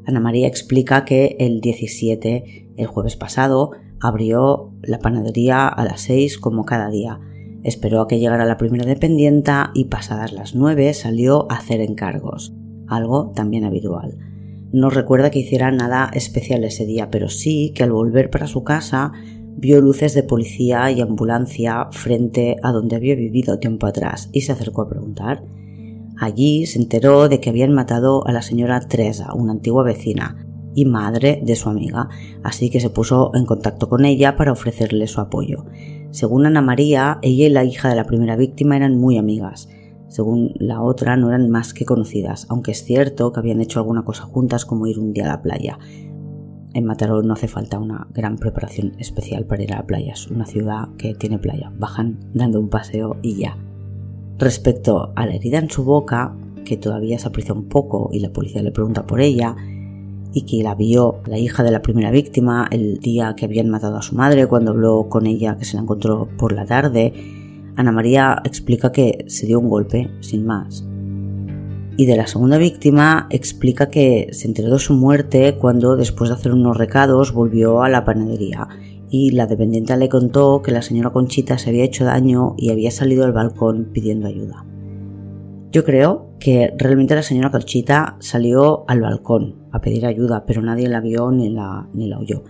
Ana 0.04 0.18
María 0.18 0.48
explica 0.48 1.04
que 1.04 1.36
el 1.38 1.60
17 1.60 2.67
el 2.78 2.86
jueves 2.86 3.16
pasado 3.16 3.72
abrió 4.00 4.72
la 4.82 5.00
panadería 5.00 5.66
a 5.68 5.84
las 5.84 6.00
6 6.02 6.38
como 6.38 6.64
cada 6.64 6.88
día. 6.88 7.20
Esperó 7.64 8.00
a 8.00 8.08
que 8.08 8.18
llegara 8.18 8.44
la 8.44 8.56
primera 8.56 8.86
dependienta 8.86 9.72
y 9.74 9.86
pasadas 9.86 10.32
las 10.32 10.54
9 10.54 10.94
salió 10.94 11.50
a 11.50 11.56
hacer 11.56 11.80
encargos, 11.80 12.54
algo 12.86 13.32
también 13.34 13.64
habitual. 13.64 14.16
No 14.72 14.90
recuerda 14.90 15.30
que 15.30 15.40
hiciera 15.40 15.70
nada 15.72 16.10
especial 16.12 16.62
ese 16.62 16.86
día, 16.86 17.10
pero 17.10 17.28
sí 17.28 17.72
que 17.74 17.82
al 17.82 17.92
volver 17.92 18.30
para 18.30 18.46
su 18.46 18.62
casa 18.62 19.12
vio 19.56 19.80
luces 19.80 20.14
de 20.14 20.22
policía 20.22 20.90
y 20.92 21.00
ambulancia 21.00 21.88
frente 21.90 22.56
a 22.62 22.70
donde 22.70 22.94
había 22.94 23.16
vivido 23.16 23.58
tiempo 23.58 23.86
atrás 23.86 24.28
y 24.32 24.42
se 24.42 24.52
acercó 24.52 24.82
a 24.82 24.88
preguntar. 24.88 25.42
Allí 26.16 26.66
se 26.66 26.78
enteró 26.78 27.28
de 27.28 27.40
que 27.40 27.50
habían 27.50 27.72
matado 27.72 28.26
a 28.26 28.32
la 28.32 28.42
señora 28.42 28.80
Teresa, 28.80 29.34
una 29.34 29.52
antigua 29.52 29.82
vecina 29.82 30.47
y 30.78 30.84
madre 30.84 31.40
de 31.44 31.56
su 31.56 31.68
amiga, 31.68 32.08
así 32.44 32.70
que 32.70 32.78
se 32.78 32.88
puso 32.88 33.32
en 33.34 33.46
contacto 33.46 33.88
con 33.88 34.04
ella 34.04 34.36
para 34.36 34.52
ofrecerle 34.52 35.08
su 35.08 35.20
apoyo. 35.20 35.64
Según 36.12 36.46
Ana 36.46 36.62
María, 36.62 37.18
ella 37.20 37.46
y 37.46 37.50
la 37.50 37.64
hija 37.64 37.88
de 37.88 37.96
la 37.96 38.04
primera 38.04 38.36
víctima 38.36 38.76
eran 38.76 38.96
muy 38.96 39.18
amigas. 39.18 39.68
Según 40.06 40.52
la 40.54 40.80
otra, 40.80 41.16
no 41.16 41.30
eran 41.30 41.50
más 41.50 41.74
que 41.74 41.84
conocidas, 41.84 42.46
aunque 42.48 42.70
es 42.70 42.84
cierto 42.84 43.32
que 43.32 43.40
habían 43.40 43.60
hecho 43.60 43.80
alguna 43.80 44.04
cosa 44.04 44.22
juntas 44.22 44.64
como 44.64 44.86
ir 44.86 45.00
un 45.00 45.12
día 45.12 45.24
a 45.24 45.28
la 45.28 45.42
playa. 45.42 45.80
En 46.74 46.84
Mataró 46.84 47.22
no 47.22 47.34
hace 47.34 47.48
falta 47.48 47.80
una 47.80 48.06
gran 48.14 48.36
preparación 48.36 48.92
especial 49.00 49.46
para 49.46 49.64
ir 49.64 49.72
a 49.72 49.78
la 49.78 49.86
playa, 49.86 50.12
es 50.12 50.28
una 50.28 50.46
ciudad 50.46 50.90
que 50.96 51.14
tiene 51.14 51.40
playa, 51.40 51.72
bajan 51.76 52.20
dando 52.34 52.60
un 52.60 52.68
paseo 52.68 53.16
y 53.20 53.34
ya. 53.34 53.58
Respecto 54.38 55.12
a 55.16 55.26
la 55.26 55.34
herida 55.34 55.58
en 55.58 55.70
su 55.70 55.82
boca, 55.82 56.36
que 56.64 56.76
todavía 56.76 57.18
se 57.18 57.26
aprecia 57.26 57.52
un 57.52 57.68
poco 57.68 58.10
y 58.12 58.20
la 58.20 58.32
policía 58.32 58.62
le 58.62 58.70
pregunta 58.70 59.06
por 59.06 59.20
ella, 59.20 59.56
y 60.32 60.42
que 60.42 60.62
la 60.62 60.74
vio 60.74 61.20
la 61.26 61.38
hija 61.38 61.62
de 61.62 61.70
la 61.70 61.82
primera 61.82 62.10
víctima 62.10 62.68
el 62.70 62.98
día 62.98 63.34
que 63.36 63.46
habían 63.46 63.70
matado 63.70 63.96
a 63.96 64.02
su 64.02 64.14
madre 64.14 64.46
cuando 64.46 64.72
habló 64.72 65.08
con 65.08 65.26
ella 65.26 65.56
que 65.56 65.64
se 65.64 65.76
la 65.76 65.82
encontró 65.82 66.28
por 66.38 66.52
la 66.52 66.66
tarde, 66.66 67.12
Ana 67.76 67.92
María 67.92 68.42
explica 68.44 68.92
que 68.92 69.24
se 69.28 69.46
dio 69.46 69.60
un 69.60 69.68
golpe, 69.68 70.10
sin 70.20 70.44
más. 70.44 70.84
Y 71.96 72.06
de 72.06 72.16
la 72.16 72.26
segunda 72.26 72.58
víctima 72.58 73.26
explica 73.30 73.88
que 73.88 74.28
se 74.32 74.46
enteró 74.46 74.72
de 74.72 74.78
su 74.78 74.94
muerte 74.94 75.56
cuando 75.58 75.96
después 75.96 76.30
de 76.30 76.36
hacer 76.36 76.52
unos 76.52 76.76
recados 76.76 77.32
volvió 77.32 77.82
a 77.82 77.88
la 77.88 78.04
panadería 78.04 78.68
y 79.10 79.30
la 79.30 79.46
dependiente 79.46 79.96
le 79.96 80.08
contó 80.08 80.62
que 80.62 80.70
la 80.70 80.82
señora 80.82 81.10
Conchita 81.10 81.58
se 81.58 81.70
había 81.70 81.84
hecho 81.84 82.04
daño 82.04 82.54
y 82.56 82.70
había 82.70 82.90
salido 82.90 83.24
al 83.24 83.32
balcón 83.32 83.88
pidiendo 83.92 84.28
ayuda. 84.28 84.64
Yo 85.72 85.84
creo 85.84 86.30
que 86.38 86.72
realmente 86.78 87.14
la 87.14 87.22
señora 87.22 87.50
Conchita 87.50 88.16
salió 88.20 88.84
al 88.86 89.00
balcón 89.00 89.57
a 89.72 89.80
pedir 89.80 90.06
ayuda, 90.06 90.44
pero 90.46 90.62
nadie 90.62 90.88
la 90.88 91.00
vio 91.00 91.30
ni 91.30 91.50
la, 91.50 91.88
ni 91.92 92.08
la 92.08 92.18
oyó. 92.18 92.44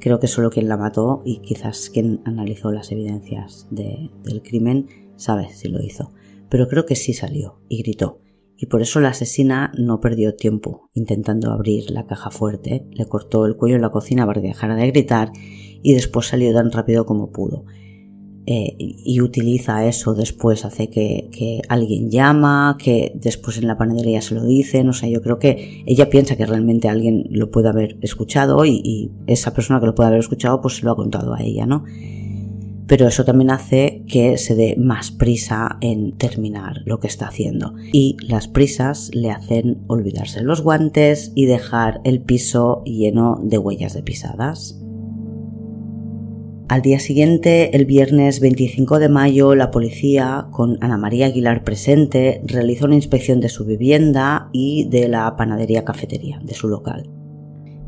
Creo 0.00 0.18
que 0.18 0.26
solo 0.26 0.50
quien 0.50 0.68
la 0.68 0.76
mató 0.76 1.22
y 1.24 1.38
quizás 1.42 1.88
quien 1.90 2.22
analizó 2.24 2.72
las 2.72 2.90
evidencias 2.90 3.68
del 3.70 4.42
crimen 4.42 4.88
sabe 5.16 5.48
si 5.50 5.68
lo 5.68 5.80
hizo. 5.82 6.12
Pero 6.48 6.66
creo 6.66 6.86
que 6.86 6.96
sí 6.96 7.14
salió 7.14 7.60
y 7.68 7.82
gritó. 7.82 8.20
Y 8.56 8.66
por 8.66 8.82
eso 8.82 9.00
la 9.00 9.08
asesina 9.08 9.72
no 9.76 10.00
perdió 10.00 10.34
tiempo 10.34 10.90
intentando 10.92 11.52
abrir 11.52 11.90
la 11.90 12.06
caja 12.06 12.30
fuerte, 12.30 12.86
le 12.90 13.06
cortó 13.06 13.46
el 13.46 13.56
cuello 13.56 13.76
en 13.76 13.82
la 13.82 13.90
cocina 13.90 14.26
para 14.26 14.40
que 14.40 14.48
dejara 14.48 14.76
de 14.76 14.86
gritar 14.88 15.32
y 15.82 15.94
después 15.94 16.26
salió 16.26 16.52
tan 16.52 16.70
rápido 16.70 17.06
como 17.06 17.32
pudo. 17.32 17.64
Eh, 18.44 18.74
y 18.78 19.20
utiliza 19.20 19.86
eso 19.86 20.14
después, 20.14 20.64
hace 20.64 20.88
que, 20.88 21.62
alguien 21.68 22.10
llama, 22.10 22.76
que 22.78 23.12
después 23.14 23.58
en 23.58 23.68
la 23.68 23.78
panadería 23.78 24.20
se 24.20 24.34
lo 24.34 24.44
dicen, 24.44 24.88
o 24.88 24.92
sea, 24.92 25.08
yo 25.08 25.22
creo 25.22 25.38
que 25.38 25.84
ella 25.86 26.10
piensa 26.10 26.36
que 26.36 26.46
realmente 26.46 26.88
alguien 26.88 27.26
lo 27.30 27.50
puede 27.50 27.68
haber 27.68 27.98
escuchado 28.02 28.64
y, 28.64 28.80
y 28.84 29.10
esa 29.28 29.54
persona 29.54 29.78
que 29.78 29.86
lo 29.86 29.94
puede 29.94 30.08
haber 30.08 30.20
escuchado 30.20 30.60
pues 30.60 30.76
se 30.76 30.84
lo 30.84 30.90
ha 30.90 30.96
contado 30.96 31.34
a 31.34 31.42
ella, 31.42 31.66
¿no? 31.66 31.84
Pero 32.92 33.06
eso 33.08 33.24
también 33.24 33.50
hace 33.50 34.02
que 34.06 34.36
se 34.36 34.54
dé 34.54 34.76
más 34.76 35.10
prisa 35.10 35.78
en 35.80 36.12
terminar 36.12 36.82
lo 36.84 37.00
que 37.00 37.06
está 37.06 37.28
haciendo. 37.28 37.74
Y 37.92 38.16
las 38.20 38.48
prisas 38.48 39.10
le 39.14 39.30
hacen 39.30 39.78
olvidarse 39.86 40.42
los 40.42 40.60
guantes 40.62 41.32
y 41.34 41.46
dejar 41.46 42.00
el 42.04 42.20
piso 42.20 42.82
lleno 42.84 43.40
de 43.42 43.56
huellas 43.56 43.94
de 43.94 44.02
pisadas. 44.02 44.81
Al 46.72 46.80
día 46.80 47.00
siguiente, 47.00 47.76
el 47.76 47.84
viernes 47.84 48.40
25 48.40 48.98
de 48.98 49.10
mayo, 49.10 49.54
la 49.54 49.70
policía, 49.70 50.46
con 50.52 50.78
Ana 50.80 50.96
María 50.96 51.26
Aguilar 51.26 51.64
presente, 51.64 52.40
realizó 52.46 52.86
una 52.86 52.94
inspección 52.94 53.42
de 53.42 53.50
su 53.50 53.66
vivienda 53.66 54.48
y 54.52 54.88
de 54.88 55.06
la 55.06 55.36
panadería 55.36 55.84
cafetería 55.84 56.40
de 56.42 56.54
su 56.54 56.68
local. 56.68 57.10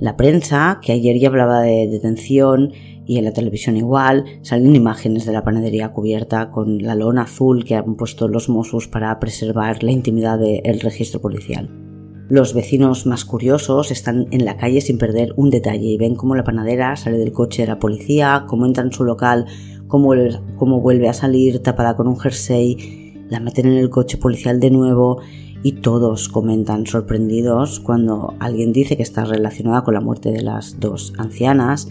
La 0.01 0.19
prensa, 0.19 0.81
que 0.83 0.93
ayer 0.93 1.19
ya 1.19 1.29
hablaba 1.29 1.63
de 1.63 1.89
detención 1.89 2.73
y 3.07 3.17
en 3.17 3.25
la 3.25 3.33
televisión 3.33 3.79
igual, 3.79 4.27
salen 4.43 4.77
imágenes 4.77 5.25
de 5.25 5.33
la 5.33 5.45
panadería 5.45 5.93
cubierta 5.93 6.51
con 6.51 6.83
la 6.83 6.95
lona 6.95 7.23
azul 7.23 7.65
que 7.65 7.77
han 7.77 7.95
puesto 7.95 8.29
los 8.29 8.51
Mossos 8.51 8.87
para 8.87 9.19
preservar 9.19 9.83
la 9.83 9.93
intimidad 9.93 10.39
del 10.39 10.81
registro 10.81 11.23
policial. 11.23 11.84
Los 12.29 12.55
vecinos 12.55 13.05
más 13.05 13.27
curiosos 13.27 13.91
están 13.91 14.29
en 14.31 14.47
la 14.47 14.57
calle 14.57 14.81
sin 14.81 14.97
perder 14.97 15.35
un 15.37 15.51
detalle 15.51 15.89
y 15.89 15.99
ven 15.99 16.15
cómo 16.15 16.35
la 16.35 16.45
panadera 16.45 16.97
sale 16.97 17.19
del 17.19 17.33
coche 17.33 17.63
de 17.63 17.69
la 17.69 17.79
policía, 17.79 18.47
cómo 18.49 18.65
entra 18.65 18.83
en 18.83 18.93
su 18.93 19.05
local, 19.05 19.45
cómo 19.89 20.07
vuelve, 20.07 20.41
cómo 20.57 20.81
vuelve 20.81 21.09
a 21.11 21.13
salir 21.13 21.63
tapada 21.63 21.97
con 21.97 22.09
un 22.09 22.19
jersey, 22.19 23.25
la 23.29 23.41
meten 23.41 23.67
en 23.67 23.75
el 23.75 23.91
coche 23.91 24.17
policial 24.17 24.59
de 24.59 24.71
nuevo 24.71 25.21
y 25.63 25.73
todos 25.73 26.31
comentan 26.31 26.87
sorprendidos 26.87 27.79
cuando 27.81 28.35
alguien 28.41 28.73
dice 28.73 28.97
que 28.97 29.03
está 29.03 29.27
relacionada 29.27 29.85
con 29.85 29.93
la 29.93 30.01
muerte 30.01 30.31
de 30.31 30.43
las 30.43 30.81
dos 30.81 31.13
ancianas, 31.19 31.89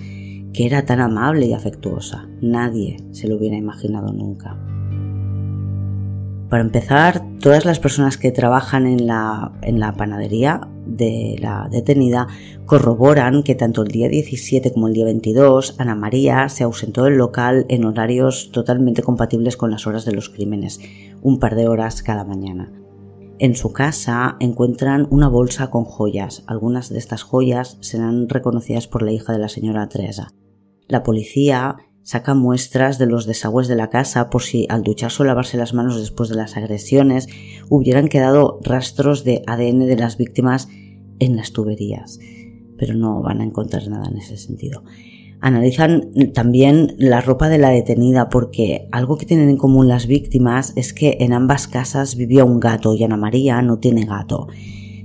que 0.51 0.65
era 0.65 0.85
tan 0.85 0.99
amable 0.99 1.45
y 1.45 1.53
afectuosa. 1.53 2.27
Nadie 2.41 2.97
se 3.11 3.27
lo 3.27 3.35
hubiera 3.35 3.55
imaginado 3.55 4.11
nunca. 4.13 4.72
Para 6.53 6.65
empezar, 6.65 7.25
todas 7.39 7.65
las 7.65 7.79
personas 7.79 8.19
que 8.19 8.31
trabajan 8.31 8.85
en 8.85 9.07
la, 9.07 9.53
en 9.63 9.79
la 9.79 9.93
panadería 9.93 10.61
de 10.85 11.35
la 11.41 11.67
detenida 11.71 12.27
corroboran 12.67 13.41
que 13.41 13.55
tanto 13.55 13.81
el 13.81 13.87
día 13.87 14.07
17 14.07 14.71
como 14.71 14.87
el 14.87 14.93
día 14.93 15.05
22 15.05 15.77
Ana 15.79 15.95
María 15.95 16.47
se 16.49 16.63
ausentó 16.63 17.05
del 17.05 17.15
local 17.15 17.65
en 17.69 17.85
horarios 17.85 18.51
totalmente 18.51 19.01
compatibles 19.01 19.57
con 19.57 19.71
las 19.71 19.87
horas 19.87 20.05
de 20.05 20.11
los 20.11 20.29
crímenes, 20.29 20.79
un 21.23 21.39
par 21.39 21.55
de 21.55 21.67
horas 21.67 22.03
cada 22.03 22.23
mañana. 22.23 22.71
En 23.39 23.55
su 23.55 23.73
casa 23.73 24.37
encuentran 24.39 25.07
una 25.09 25.29
bolsa 25.29 25.71
con 25.71 25.85
joyas. 25.85 26.43
Algunas 26.45 26.89
de 26.89 26.99
estas 26.99 27.23
joyas 27.23 27.79
serán 27.81 28.29
reconocidas 28.29 28.87
por 28.87 29.01
la 29.01 29.11
hija 29.11 29.33
de 29.33 29.39
la 29.39 29.49
señora 29.49 29.89
Teresa. 29.89 30.27
La 30.87 31.01
policía 31.01 31.77
saca 32.03 32.33
muestras 32.33 32.99
de 32.99 33.05
los 33.05 33.25
desagües 33.25 33.67
de 33.67 33.77
la 33.77 33.89
casa 33.89 34.29
por 34.29 34.43
si 34.43 34.67
al 34.69 34.83
ducharse 34.83 35.23
o 35.23 35.25
lavarse 35.25 35.57
las 35.57 35.73
manos 35.73 35.97
después 35.99 36.29
de 36.29 36.35
las 36.35 36.57
agresiones 36.57 37.27
hubieran 37.69 38.09
quedado 38.09 38.59
rastros 38.61 39.23
de 39.23 39.41
ADN 39.47 39.79
de 39.79 39.95
las 39.95 40.17
víctimas 40.17 40.67
en 41.19 41.37
las 41.37 41.53
tuberías, 41.53 42.19
pero 42.77 42.93
no 42.93 43.21
van 43.21 43.39
a 43.39 43.45
encontrar 43.45 43.87
nada 43.87 44.09
en 44.09 44.17
ese 44.17 44.37
sentido. 44.37 44.83
Analizan 45.39 46.11
también 46.33 46.95
la 46.97 47.19
ropa 47.19 47.49
de 47.49 47.57
la 47.57 47.69
detenida 47.69 48.29
porque 48.29 48.87
algo 48.91 49.17
que 49.17 49.25
tienen 49.25 49.49
en 49.49 49.57
común 49.57 49.87
las 49.87 50.07
víctimas 50.07 50.73
es 50.75 50.93
que 50.93 51.17
en 51.19 51.33
ambas 51.33 51.67
casas 51.67 52.15
vivía 52.15 52.45
un 52.45 52.59
gato 52.59 52.95
y 52.95 53.03
Ana 53.03 53.17
María 53.17 53.61
no 53.61 53.79
tiene 53.79 54.05
gato. 54.05 54.47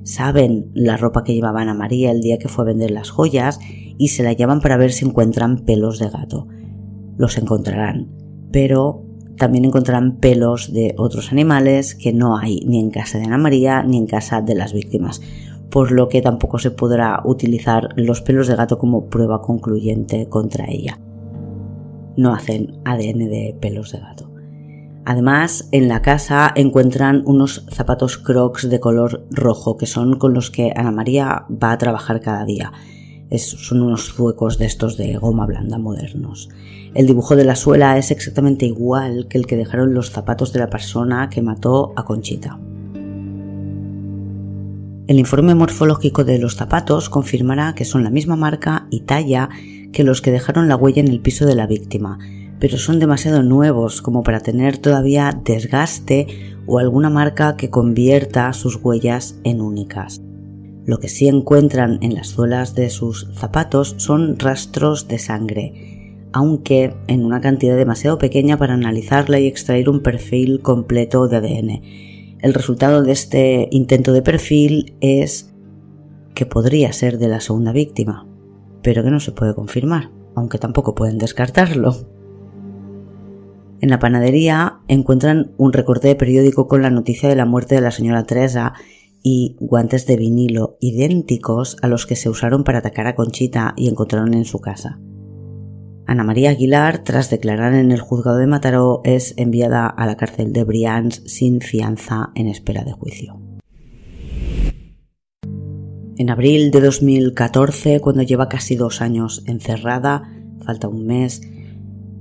Saben 0.04 0.70
la 0.74 0.96
ropa 0.96 1.24
que 1.24 1.34
llevaba 1.34 1.62
Ana 1.62 1.74
María 1.74 2.12
el 2.12 2.20
día 2.20 2.38
que 2.38 2.48
fue 2.48 2.64
a 2.64 2.66
vender 2.66 2.92
las 2.92 3.10
joyas 3.10 3.58
y 3.98 4.08
se 4.08 4.22
la 4.22 4.32
llaman 4.32 4.60
para 4.60 4.76
ver 4.76 4.92
si 4.92 5.04
encuentran 5.04 5.64
pelos 5.64 5.98
de 5.98 6.08
gato 6.08 6.46
los 7.18 7.36
encontrarán, 7.36 8.08
pero 8.50 9.02
también 9.36 9.64
encontrarán 9.64 10.16
pelos 10.16 10.72
de 10.72 10.94
otros 10.96 11.30
animales 11.32 11.94
que 11.94 12.12
no 12.12 12.36
hay 12.36 12.60
ni 12.66 12.80
en 12.80 12.90
casa 12.90 13.18
de 13.18 13.24
Ana 13.24 13.38
María 13.38 13.82
ni 13.82 13.98
en 13.98 14.06
casa 14.06 14.40
de 14.40 14.54
las 14.54 14.72
víctimas, 14.72 15.20
por 15.70 15.92
lo 15.92 16.08
que 16.08 16.22
tampoco 16.22 16.58
se 16.58 16.70
podrá 16.70 17.20
utilizar 17.24 17.90
los 17.96 18.22
pelos 18.22 18.46
de 18.48 18.56
gato 18.56 18.78
como 18.78 19.06
prueba 19.06 19.42
concluyente 19.42 20.28
contra 20.28 20.66
ella. 20.68 20.98
No 22.16 22.34
hacen 22.34 22.78
ADN 22.84 23.28
de 23.28 23.56
pelos 23.60 23.92
de 23.92 24.00
gato. 24.00 24.30
Además, 25.04 25.68
en 25.72 25.88
la 25.88 26.02
casa 26.02 26.52
encuentran 26.54 27.22
unos 27.24 27.64
zapatos 27.70 28.18
crocs 28.18 28.68
de 28.68 28.80
color 28.80 29.26
rojo 29.30 29.76
que 29.76 29.86
son 29.86 30.18
con 30.18 30.34
los 30.34 30.50
que 30.50 30.72
Ana 30.74 30.90
María 30.90 31.46
va 31.50 31.72
a 31.72 31.78
trabajar 31.78 32.20
cada 32.20 32.44
día 32.44 32.72
son 33.36 33.82
unos 33.82 34.12
zuecos 34.12 34.58
de 34.58 34.66
estos 34.66 34.96
de 34.96 35.16
goma 35.16 35.46
blanda 35.46 35.78
modernos. 35.78 36.48
El 36.94 37.06
dibujo 37.06 37.36
de 37.36 37.44
la 37.44 37.56
suela 37.56 37.98
es 37.98 38.10
exactamente 38.10 38.64
igual 38.64 39.26
que 39.28 39.38
el 39.38 39.46
que 39.46 39.56
dejaron 39.56 39.92
los 39.92 40.10
zapatos 40.10 40.52
de 40.52 40.60
la 40.60 40.70
persona 40.70 41.28
que 41.28 41.42
mató 41.42 41.92
a 41.96 42.04
Conchita. 42.04 42.58
El 45.06 45.18
informe 45.18 45.54
morfológico 45.54 46.24
de 46.24 46.38
los 46.38 46.56
zapatos 46.56 47.08
confirmará 47.08 47.74
que 47.74 47.84
son 47.84 48.04
la 48.04 48.10
misma 48.10 48.36
marca 48.36 48.86
y 48.90 49.00
talla 49.00 49.48
que 49.92 50.04
los 50.04 50.20
que 50.20 50.30
dejaron 50.30 50.68
la 50.68 50.76
huella 50.76 51.00
en 51.00 51.08
el 51.08 51.20
piso 51.20 51.46
de 51.46 51.54
la 51.54 51.66
víctima, 51.66 52.18
pero 52.58 52.76
son 52.76 52.98
demasiado 52.98 53.42
nuevos 53.42 54.02
como 54.02 54.22
para 54.22 54.40
tener 54.40 54.78
todavía 54.78 55.38
desgaste 55.44 56.26
o 56.66 56.78
alguna 56.78 57.08
marca 57.08 57.56
que 57.56 57.70
convierta 57.70 58.52
sus 58.52 58.76
huellas 58.76 59.36
en 59.44 59.60
únicas. 59.60 60.20
Lo 60.88 61.00
que 61.00 61.08
sí 61.08 61.28
encuentran 61.28 61.98
en 62.00 62.14
las 62.14 62.28
suelas 62.28 62.74
de 62.74 62.88
sus 62.88 63.28
zapatos 63.34 63.94
son 63.98 64.38
rastros 64.38 65.06
de 65.06 65.18
sangre, 65.18 66.16
aunque 66.32 66.94
en 67.08 67.26
una 67.26 67.42
cantidad 67.42 67.76
demasiado 67.76 68.16
pequeña 68.16 68.56
para 68.56 68.72
analizarla 68.72 69.38
y 69.38 69.46
extraer 69.46 69.90
un 69.90 70.02
perfil 70.02 70.62
completo 70.62 71.28
de 71.28 71.36
ADN. 71.36 71.82
El 72.40 72.54
resultado 72.54 73.02
de 73.02 73.12
este 73.12 73.68
intento 73.70 74.14
de 74.14 74.22
perfil 74.22 74.96
es 75.02 75.52
que 76.34 76.46
podría 76.46 76.90
ser 76.94 77.18
de 77.18 77.28
la 77.28 77.40
segunda 77.40 77.72
víctima, 77.72 78.26
pero 78.82 79.04
que 79.04 79.10
no 79.10 79.20
se 79.20 79.32
puede 79.32 79.54
confirmar, 79.54 80.10
aunque 80.36 80.56
tampoco 80.56 80.94
pueden 80.94 81.18
descartarlo. 81.18 81.96
En 83.82 83.90
la 83.90 83.98
panadería 83.98 84.78
encuentran 84.88 85.52
un 85.58 85.74
recorte 85.74 86.08
de 86.08 86.16
periódico 86.16 86.66
con 86.66 86.80
la 86.80 86.88
noticia 86.88 87.28
de 87.28 87.36
la 87.36 87.44
muerte 87.44 87.74
de 87.74 87.82
la 87.82 87.90
señora 87.90 88.24
Teresa 88.24 88.72
y 89.22 89.56
guantes 89.60 90.06
de 90.06 90.16
vinilo 90.16 90.76
idénticos 90.80 91.76
a 91.82 91.88
los 91.88 92.06
que 92.06 92.16
se 92.16 92.28
usaron 92.28 92.64
para 92.64 92.78
atacar 92.78 93.06
a 93.06 93.14
Conchita 93.14 93.74
y 93.76 93.88
encontraron 93.88 94.34
en 94.34 94.44
su 94.44 94.60
casa. 94.60 95.00
Ana 96.06 96.24
María 96.24 96.50
Aguilar, 96.50 97.04
tras 97.04 97.28
declarar 97.28 97.74
en 97.74 97.92
el 97.92 98.00
juzgado 98.00 98.38
de 98.38 98.46
Mataró, 98.46 99.02
es 99.04 99.34
enviada 99.36 99.86
a 99.86 100.06
la 100.06 100.16
cárcel 100.16 100.54
de 100.54 100.64
Brians 100.64 101.22
sin 101.26 101.60
fianza 101.60 102.30
en 102.34 102.48
espera 102.48 102.82
de 102.82 102.92
juicio. 102.92 103.38
En 106.16 106.30
abril 106.30 106.70
de 106.70 106.80
2014, 106.80 108.00
cuando 108.00 108.22
lleva 108.22 108.48
casi 108.48 108.74
dos 108.74 109.02
años 109.02 109.44
encerrada, 109.46 110.22
falta 110.64 110.88
un 110.88 111.06
mes, 111.06 111.42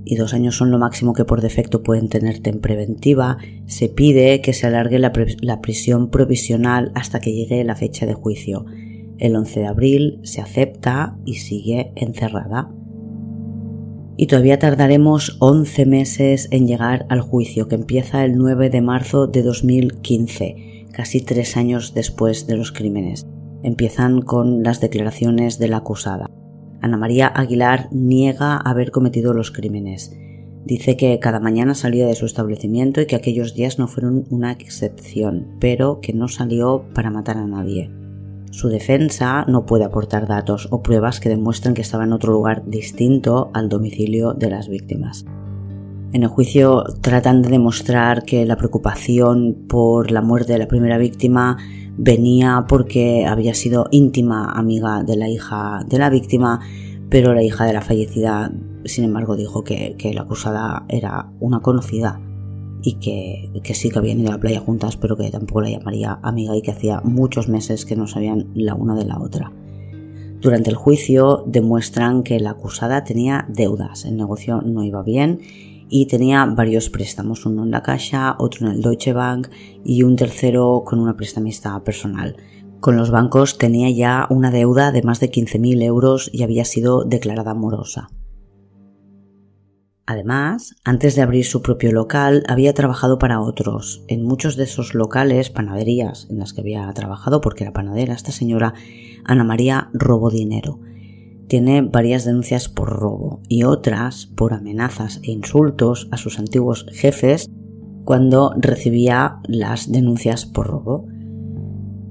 y 0.08 0.16
dos 0.16 0.32
años 0.32 0.56
son 0.56 0.70
lo 0.70 0.78
máximo 0.78 1.12
que 1.12 1.26
por 1.26 1.42
defecto 1.42 1.82
pueden 1.82 2.08
tenerte 2.08 2.48
en 2.48 2.60
preventiva, 2.60 3.36
se 3.66 3.90
pide 3.90 4.40
que 4.40 4.54
se 4.54 4.66
alargue 4.66 4.98
la, 4.98 5.12
prisión 5.60 6.08
provisional 6.08 6.90
hasta 6.94 7.20
que 7.20 7.34
llegue 7.34 7.62
la 7.62 7.76
fecha 7.76 8.06
de 8.06 8.14
juicio. 8.14 8.64
El 9.18 9.36
11 9.36 9.60
de 9.60 9.66
abril 9.66 10.20
se 10.22 10.40
acepta 10.40 11.18
y 11.26 11.34
sigue 11.34 11.92
encerrada. 11.94 12.70
Y 14.16 14.28
todavía 14.28 14.58
tardaremos 14.58 15.36
11 15.40 15.84
meses 15.84 16.48
en 16.52 16.66
llegar 16.66 17.04
al 17.10 17.20
juicio, 17.20 17.68
que 17.68 17.74
empieza 17.74 18.24
el 18.24 18.38
9 18.38 18.70
de 18.70 18.80
marzo 18.80 19.26
de 19.26 19.42
2015, 19.42 20.86
casi 20.90 21.20
tres 21.20 21.58
años 21.58 21.92
después 21.92 22.46
de 22.46 22.56
los 22.56 22.72
crímenes. 22.72 23.26
Empiezan 23.62 24.22
con 24.22 24.62
las 24.62 24.80
declaraciones 24.80 25.58
de 25.58 25.68
la 25.68 25.76
acusada. 25.76 26.30
Ana 26.80 26.96
María 26.96 27.26
Aguilar 27.26 27.88
niega 27.90 28.56
haber 28.56 28.90
cometido 28.90 29.34
los 29.34 29.50
crímenes. 29.50 30.16
Dice 30.64 30.96
que 30.96 31.18
cada 31.18 31.40
mañana 31.40 31.74
salía 31.74 32.06
de 32.06 32.14
su 32.14 32.26
establecimiento 32.26 33.00
y 33.00 33.06
que 33.06 33.16
aquellos 33.16 33.54
días 33.54 33.78
no 33.78 33.88
fueron 33.88 34.26
una 34.30 34.52
excepción, 34.52 35.56
pero 35.60 36.00
que 36.00 36.12
no 36.12 36.28
salió 36.28 36.84
para 36.94 37.10
matar 37.10 37.38
a 37.38 37.46
nadie. 37.46 37.90
Su 38.50 38.68
defensa 38.68 39.44
no 39.46 39.66
puede 39.66 39.84
aportar 39.84 40.26
datos 40.26 40.68
o 40.70 40.82
pruebas 40.82 41.20
que 41.20 41.28
demuestren 41.28 41.74
que 41.74 41.82
estaba 41.82 42.04
en 42.04 42.12
otro 42.12 42.32
lugar 42.32 42.64
distinto 42.66 43.50
al 43.54 43.68
domicilio 43.68 44.34
de 44.34 44.50
las 44.50 44.68
víctimas. 44.68 45.24
En 46.10 46.22
el 46.22 46.28
juicio 46.28 46.84
tratan 47.02 47.42
de 47.42 47.50
demostrar 47.50 48.24
que 48.24 48.46
la 48.46 48.56
preocupación 48.56 49.66
por 49.68 50.10
la 50.10 50.22
muerte 50.22 50.54
de 50.54 50.58
la 50.58 50.66
primera 50.66 50.96
víctima 50.96 51.58
venía 51.98 52.64
porque 52.66 53.26
había 53.26 53.52
sido 53.52 53.88
íntima 53.90 54.50
amiga 54.52 55.02
de 55.02 55.16
la 55.16 55.28
hija 55.28 55.84
de 55.86 55.98
la 55.98 56.08
víctima, 56.08 56.60
pero 57.10 57.34
la 57.34 57.42
hija 57.42 57.66
de 57.66 57.74
la 57.74 57.82
fallecida, 57.82 58.50
sin 58.86 59.04
embargo, 59.04 59.36
dijo 59.36 59.64
que, 59.64 59.96
la 60.14 60.22
acusada 60.22 60.86
era 60.88 61.30
una 61.40 61.60
conocida 61.60 62.18
y 62.80 62.94
que, 62.94 63.60
que, 63.62 63.74
sí 63.74 63.90
que 63.90 63.98
habían 63.98 64.20
ido 64.20 64.30
a 64.30 64.36
la 64.36 64.40
playa 64.40 64.60
juntas, 64.60 64.96
pero 64.96 65.14
que 65.14 65.30
tampoco 65.30 65.60
la 65.60 65.70
llamaría 65.70 66.20
amiga 66.22 66.56
y 66.56 66.62
que 66.62 66.70
hacía 66.70 67.02
muchos 67.04 67.50
meses 67.50 67.84
que 67.84 67.96
no 67.96 68.06
sabían 68.06 68.48
la 68.54 68.74
una 68.74 68.94
de 68.94 69.04
la 69.04 69.18
otra. 69.18 69.52
Durante 70.40 70.70
el 70.70 70.76
juicio 70.76 71.44
demuestran 71.46 72.22
que 72.22 72.40
la 72.40 72.50
acusada 72.50 73.04
tenía 73.04 73.44
deudas, 73.48 74.06
el 74.06 74.16
negocio 74.16 74.62
no 74.62 74.84
iba 74.84 75.02
bien 75.02 75.40
y 75.88 76.06
tenía 76.06 76.44
varios 76.44 76.90
préstamos, 76.90 77.46
uno 77.46 77.64
en 77.64 77.70
la 77.70 77.82
Caixa, 77.82 78.36
otro 78.38 78.66
en 78.66 78.74
el 78.74 78.82
Deutsche 78.82 79.12
Bank 79.12 79.48
y 79.84 80.02
un 80.02 80.16
tercero 80.16 80.82
con 80.84 81.00
una 81.00 81.16
prestamista 81.16 81.82
personal. 81.84 82.36
Con 82.80 82.96
los 82.96 83.10
bancos 83.10 83.58
tenía 83.58 83.90
ya 83.90 84.26
una 84.30 84.50
deuda 84.50 84.92
de 84.92 85.02
más 85.02 85.20
de 85.20 85.30
15.000 85.30 85.82
euros 85.82 86.30
y 86.32 86.42
había 86.42 86.64
sido 86.64 87.04
declarada 87.04 87.54
morosa. 87.54 88.08
Además, 90.06 90.74
antes 90.84 91.16
de 91.16 91.22
abrir 91.22 91.44
su 91.44 91.60
propio 91.60 91.92
local, 91.92 92.44
había 92.48 92.72
trabajado 92.72 93.18
para 93.18 93.40
otros. 93.40 94.04
En 94.08 94.24
muchos 94.24 94.56
de 94.56 94.64
esos 94.64 94.94
locales, 94.94 95.50
panaderías 95.50 96.28
en 96.30 96.38
las 96.38 96.54
que 96.54 96.62
había 96.62 96.90
trabajado, 96.94 97.42
porque 97.42 97.64
era 97.64 97.74
panadera 97.74 98.14
esta 98.14 98.32
señora, 98.32 98.72
Ana 99.24 99.44
María 99.44 99.90
robó 99.92 100.30
dinero 100.30 100.80
tiene 101.48 101.82
varias 101.82 102.24
denuncias 102.24 102.68
por 102.68 102.90
robo 102.90 103.40
y 103.48 103.64
otras 103.64 104.26
por 104.26 104.52
amenazas 104.52 105.20
e 105.24 105.32
insultos 105.32 106.08
a 106.12 106.16
sus 106.16 106.38
antiguos 106.38 106.86
jefes 106.92 107.50
cuando 108.04 108.54
recibía 108.56 109.38
las 109.48 109.90
denuncias 109.90 110.46
por 110.46 110.68
robo. 110.68 111.06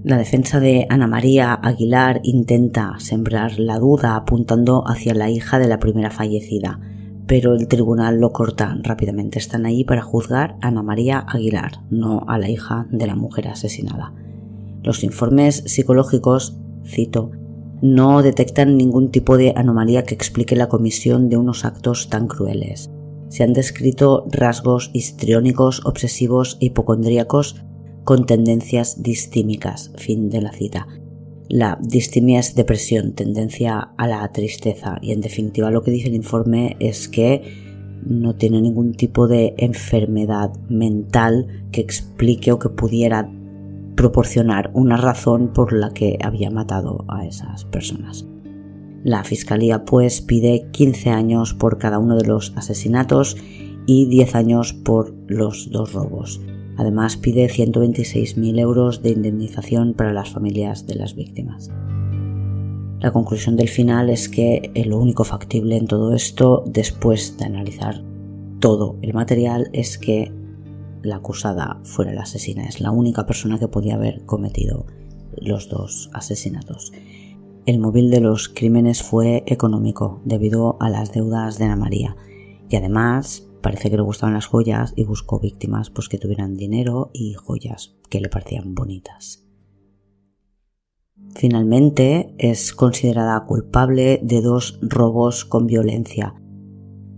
La 0.03 0.17
defensa 0.17 0.59
de 0.59 0.85
Ana 0.89 1.07
María 1.07 1.53
Aguilar 1.53 2.19
intenta 2.23 2.95
sembrar 2.99 3.59
la 3.59 3.79
duda 3.79 4.15
apuntando 4.15 4.87
hacia 4.87 5.13
la 5.13 5.29
hija 5.29 5.59
de 5.59 5.67
la 5.67 5.79
primera 5.79 6.11
fallecida, 6.11 6.79
pero 7.25 7.53
el 7.53 7.67
tribunal 7.67 8.19
lo 8.19 8.31
corta 8.31 8.77
rápidamente. 8.83 9.37
Están 9.37 9.65
ahí 9.65 9.83
para 9.83 10.01
juzgar 10.01 10.57
a 10.61 10.69
Ana 10.69 10.81
María 10.81 11.19
Aguilar, 11.19 11.83
no 11.89 12.23
a 12.27 12.37
la 12.37 12.49
hija 12.49 12.87
de 12.89 13.05
la 13.05 13.15
mujer 13.15 13.49
asesinada. 13.49 14.13
Los 14.81 15.03
informes 15.03 15.63
psicológicos, 15.65 16.57
cito, 16.85 17.31
no 17.81 18.21
detectan 18.23 18.77
ningún 18.77 19.11
tipo 19.11 19.37
de 19.37 19.53
anomalía 19.55 20.03
que 20.03 20.15
explique 20.15 20.55
la 20.55 20.69
comisión 20.69 21.29
de 21.29 21.37
unos 21.37 21.65
actos 21.65 22.09
tan 22.09 22.27
crueles. 22.27 22.89
Se 23.29 23.43
han 23.43 23.53
descrito 23.53 24.25
rasgos 24.31 24.89
histriónicos, 24.93 25.85
obsesivos 25.85 26.57
e 26.61 26.67
hipocondríacos 26.67 27.63
con 28.03 28.25
tendencias 28.25 29.03
distímicas. 29.03 29.91
Fin 29.97 30.29
de 30.29 30.41
la 30.41 30.53
cita. 30.53 30.87
La 31.49 31.77
distimia 31.81 32.39
es 32.39 32.55
depresión, 32.55 33.13
tendencia 33.13 33.93
a 33.97 34.07
la 34.07 34.29
tristeza 34.31 34.97
y 35.01 35.11
en 35.11 35.21
definitiva 35.21 35.71
lo 35.71 35.81
que 35.81 35.91
dice 35.91 36.07
el 36.07 36.15
informe 36.15 36.75
es 36.79 37.07
que 37.07 37.41
no 38.05 38.35
tiene 38.35 38.61
ningún 38.61 38.93
tipo 38.93 39.27
de 39.27 39.53
enfermedad 39.57 40.53
mental 40.69 41.65
que 41.71 41.81
explique 41.81 42.51
o 42.51 42.59
que 42.59 42.69
pudiera 42.69 43.29
proporcionar 43.97 44.69
una 44.73 44.95
razón 44.95 45.51
por 45.51 45.73
la 45.73 45.89
que 45.89 46.17
había 46.23 46.51
matado 46.51 47.03
a 47.09 47.25
esas 47.25 47.65
personas. 47.65 48.25
La 49.03 49.23
fiscalía 49.23 49.85
pues 49.85 50.21
pide 50.21 50.67
15 50.71 51.09
años 51.09 51.53
por 51.55 51.79
cada 51.79 51.99
uno 51.99 52.15
de 52.15 52.27
los 52.27 52.53
asesinatos 52.55 53.35
y 53.87 54.05
10 54.05 54.35
años 54.35 54.73
por 54.73 55.13
los 55.27 55.71
dos 55.71 55.93
robos. 55.93 56.39
Además 56.77 57.17
pide 57.17 57.47
126.000 57.47 58.59
euros 58.59 59.01
de 59.01 59.09
indemnización 59.09 59.93
para 59.93 60.13
las 60.13 60.29
familias 60.29 60.85
de 60.85 60.95
las 60.95 61.15
víctimas. 61.15 61.71
La 62.99 63.11
conclusión 63.11 63.55
del 63.55 63.69
final 63.69 64.09
es 64.11 64.29
que 64.29 64.71
lo 64.85 64.99
único 64.99 65.23
factible 65.23 65.75
en 65.75 65.87
todo 65.87 66.13
esto, 66.13 66.63
después 66.67 67.37
de 67.37 67.45
analizar 67.45 68.03
todo 68.59 68.97
el 69.01 69.13
material, 69.13 69.69
es 69.73 69.97
que 69.97 70.31
la 71.03 71.17
acusada 71.17 71.79
fuera 71.83 72.13
la 72.13 72.23
asesina. 72.23 72.65
Es 72.65 72.79
la 72.81 72.91
única 72.91 73.25
persona 73.25 73.59
que 73.59 73.67
podía 73.67 73.95
haber 73.95 74.25
cometido 74.25 74.85
los 75.35 75.69
dos 75.69 76.09
asesinatos. 76.13 76.91
El 77.65 77.79
móvil 77.79 78.09
de 78.09 78.21
los 78.21 78.49
crímenes 78.49 79.03
fue 79.03 79.43
económico 79.45 80.21
debido 80.23 80.77
a 80.79 80.89
las 80.89 81.11
deudas 81.11 81.57
de 81.57 81.65
Ana 81.65 81.75
María 81.75 82.15
y 82.69 82.75
además 82.75 83.47
parece 83.61 83.89
que 83.89 83.97
le 83.97 84.03
gustaban 84.03 84.35
las 84.35 84.45
joyas 84.45 84.93
y 84.95 85.03
buscó 85.03 85.39
víctimas 85.39 85.89
pues 85.89 86.07
que 86.07 86.17
tuvieran 86.17 86.55
dinero 86.55 87.09
y 87.13 87.33
joyas 87.33 87.95
que 88.09 88.21
le 88.21 88.29
parecían 88.29 88.73
bonitas. 88.73 89.43
Finalmente 91.35 92.33
es 92.37 92.73
considerada 92.73 93.45
culpable 93.45 94.19
de 94.23 94.41
dos 94.41 94.79
robos 94.81 95.45
con 95.45 95.67
violencia 95.67 96.35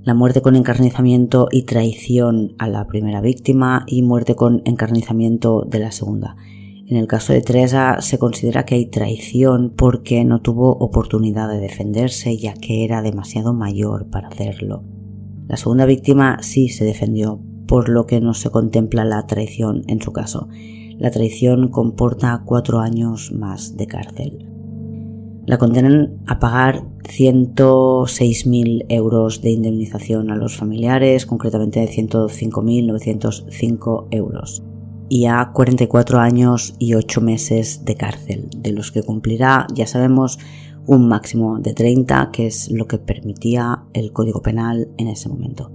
la 0.03 0.13
muerte 0.13 0.41
con 0.41 0.55
encarnizamiento 0.55 1.49
y 1.51 1.63
traición 1.63 2.55
a 2.57 2.67
la 2.67 2.87
primera 2.87 3.21
víctima 3.21 3.83
y 3.85 4.01
muerte 4.01 4.35
con 4.35 4.61
encarnizamiento 4.65 5.65
de 5.69 5.79
la 5.79 5.91
segunda. 5.91 6.37
En 6.87 6.97
el 6.97 7.05
caso 7.05 7.33
de 7.33 7.41
Teresa 7.41 7.97
se 8.01 8.17
considera 8.17 8.65
que 8.65 8.75
hay 8.75 8.85
traición 8.85 9.73
porque 9.75 10.23
no 10.23 10.41
tuvo 10.41 10.71
oportunidad 10.71 11.49
de 11.49 11.59
defenderse 11.59 12.37
ya 12.37 12.53
que 12.53 12.85
era 12.85 13.01
demasiado 13.01 13.53
mayor 13.53 14.09
para 14.09 14.29
hacerlo. 14.29 14.83
La 15.47 15.57
segunda 15.57 15.85
víctima 15.85 16.37
sí 16.41 16.69
se 16.69 16.85
defendió, 16.85 17.41
por 17.67 17.89
lo 17.89 18.05
que 18.05 18.21
no 18.21 18.33
se 18.33 18.49
contempla 18.49 19.05
la 19.05 19.27
traición 19.27 19.83
en 19.87 20.01
su 20.01 20.13
caso. 20.13 20.47
La 20.97 21.11
traición 21.11 21.67
comporta 21.69 22.41
cuatro 22.45 22.79
años 22.79 23.31
más 23.31 23.77
de 23.77 23.87
cárcel 23.87 24.48
la 25.45 25.57
condenan 25.57 26.19
a 26.27 26.39
pagar 26.39 26.83
106.000 27.03 28.85
euros 28.89 29.41
de 29.41 29.51
indemnización 29.51 30.31
a 30.31 30.35
los 30.35 30.55
familiares, 30.55 31.25
concretamente 31.25 31.79
de 31.79 31.89
105.905 31.89 34.07
euros, 34.11 34.63
y 35.09 35.25
a 35.25 35.51
44 35.53 36.19
años 36.19 36.75
y 36.77 36.93
8 36.93 37.21
meses 37.21 37.85
de 37.85 37.95
cárcel, 37.95 38.49
de 38.57 38.71
los 38.71 38.91
que 38.91 39.03
cumplirá, 39.03 39.65
ya 39.73 39.87
sabemos, 39.87 40.37
un 40.85 41.07
máximo 41.07 41.59
de 41.59 41.73
30, 41.73 42.31
que 42.31 42.47
es 42.47 42.69
lo 42.71 42.87
que 42.87 42.97
permitía 42.97 43.83
el 43.93 44.11
Código 44.11 44.41
Penal 44.41 44.89
en 44.97 45.07
ese 45.07 45.29
momento. 45.29 45.71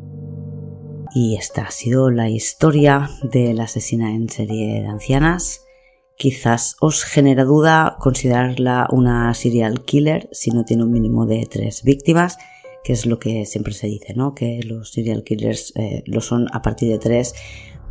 Y 1.14 1.36
esta 1.36 1.62
ha 1.62 1.70
sido 1.70 2.10
la 2.10 2.28
historia 2.28 3.08
de 3.22 3.54
la 3.54 3.64
asesina 3.64 4.12
en 4.12 4.28
serie 4.28 4.82
de 4.82 4.88
ancianas. 4.88 5.63
Quizás 6.16 6.76
os 6.80 7.04
genera 7.04 7.44
duda 7.44 7.96
considerarla 7.98 8.86
una 8.90 9.34
serial 9.34 9.84
killer 9.84 10.28
si 10.32 10.50
no 10.50 10.64
tiene 10.64 10.84
un 10.84 10.92
mínimo 10.92 11.26
de 11.26 11.46
tres 11.50 11.82
víctimas. 11.82 12.38
que 12.84 12.92
es 12.92 13.06
lo 13.06 13.18
que 13.18 13.46
siempre 13.46 13.72
se 13.72 13.86
dice, 13.86 14.12
¿no? 14.14 14.34
Que 14.34 14.60
los 14.62 14.92
serial 14.92 15.24
killers 15.24 15.72
eh, 15.74 16.02
lo 16.04 16.20
son 16.20 16.48
a 16.52 16.60
partir 16.60 16.90
de 16.90 16.98
tres, 16.98 17.34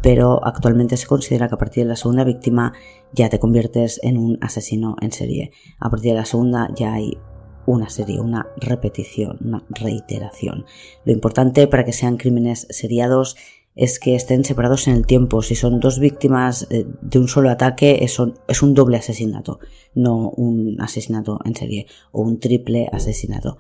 pero 0.04 0.46
actualmente 0.46 0.98
se 0.98 1.08
considera 1.08 1.48
que 1.48 1.56
a 1.56 1.58
partir 1.58 1.84
de 1.84 1.90
la 1.90 1.96
segunda 1.96 2.24
víctima 2.24 2.74
ya 3.12 3.28
te 3.28 3.40
conviertes 3.40 4.00
en 4.04 4.18
un 4.18 4.38
asesino 4.40 4.96
en 5.02 5.12
serie. 5.12 5.52
A 5.80 5.90
partir 5.90 6.12
de 6.12 6.20
la 6.20 6.26
segunda 6.26 6.70
ya 6.76 6.94
hay 6.94 7.18
una 7.66 7.90
serie, 7.90 8.20
una 8.20 8.48
repetición, 8.58 9.38
una 9.42 9.64
reiteración. 9.70 10.66
Lo 11.06 11.12
importante 11.12 11.68
para 11.68 11.86
que 11.86 11.94
sean 11.94 12.18
crímenes 12.18 12.68
seriados 12.70 13.36
es 13.76 14.00
que 14.00 14.16
estén 14.16 14.44
separados 14.46 14.88
en 14.88 14.96
el 14.96 15.06
tiempo. 15.06 15.42
Si 15.42 15.56
son 15.56 15.80
dos 15.80 16.00
víctimas 16.00 16.68
eh, 16.70 16.86
de 17.02 17.20
un 17.20 17.28
solo 17.28 17.50
ataque, 17.50 18.04
es 18.04 18.20
un 18.20 18.74
doble 18.74 18.98
asesinato, 18.98 19.60
no 19.96 20.30
un 20.30 20.80
asesinato 20.80 21.40
en 21.46 21.56
serie 21.56 21.88
o 22.12 22.22
un 22.22 22.40
triple 22.40 22.90
asesinato. 22.92 23.58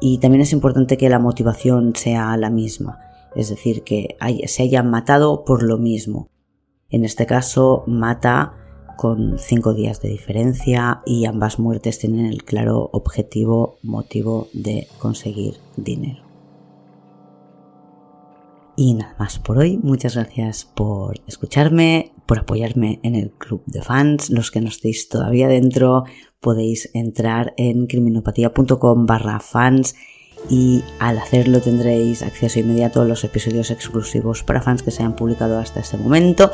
Y 0.00 0.18
también 0.18 0.42
es 0.42 0.52
importante 0.52 0.96
que 0.96 1.08
la 1.08 1.18
motivación 1.18 1.94
sea 1.94 2.36
la 2.36 2.50
misma, 2.50 3.00
es 3.34 3.48
decir, 3.48 3.82
que 3.82 4.16
se 4.46 4.62
hayan 4.62 4.90
matado 4.90 5.44
por 5.44 5.62
lo 5.62 5.78
mismo. 5.78 6.28
En 6.90 7.04
este 7.04 7.26
caso, 7.26 7.84
mata 7.86 8.54
con 8.96 9.38
cinco 9.38 9.74
días 9.74 10.00
de 10.00 10.08
diferencia 10.08 11.02
y 11.04 11.24
ambas 11.26 11.58
muertes 11.58 11.98
tienen 11.98 12.26
el 12.26 12.44
claro 12.44 12.90
objetivo, 12.92 13.78
motivo 13.82 14.48
de 14.52 14.86
conseguir 14.98 15.54
dinero. 15.76 16.23
Y 18.76 18.94
nada 18.94 19.14
más 19.18 19.38
por 19.38 19.58
hoy. 19.58 19.78
Muchas 19.82 20.16
gracias 20.16 20.64
por 20.64 21.20
escucharme, 21.26 22.12
por 22.26 22.40
apoyarme 22.40 23.00
en 23.02 23.14
el 23.14 23.30
club 23.30 23.62
de 23.66 23.82
fans. 23.82 24.30
Los 24.30 24.50
que 24.50 24.60
no 24.60 24.68
estéis 24.68 25.08
todavía 25.08 25.48
dentro 25.48 26.04
podéis 26.40 26.90
entrar 26.92 27.54
en 27.56 27.86
criminopatía.com 27.86 29.06
barra 29.06 29.40
fans 29.40 29.94
y 30.50 30.82
al 30.98 31.18
hacerlo 31.18 31.60
tendréis 31.60 32.22
acceso 32.22 32.60
inmediato 32.60 33.00
a 33.00 33.06
los 33.06 33.24
episodios 33.24 33.70
exclusivos 33.70 34.42
para 34.42 34.60
fans 34.60 34.82
que 34.82 34.90
se 34.90 35.02
hayan 35.02 35.16
publicado 35.16 35.58
hasta 35.58 35.80
ese 35.80 35.96
momento 35.96 36.50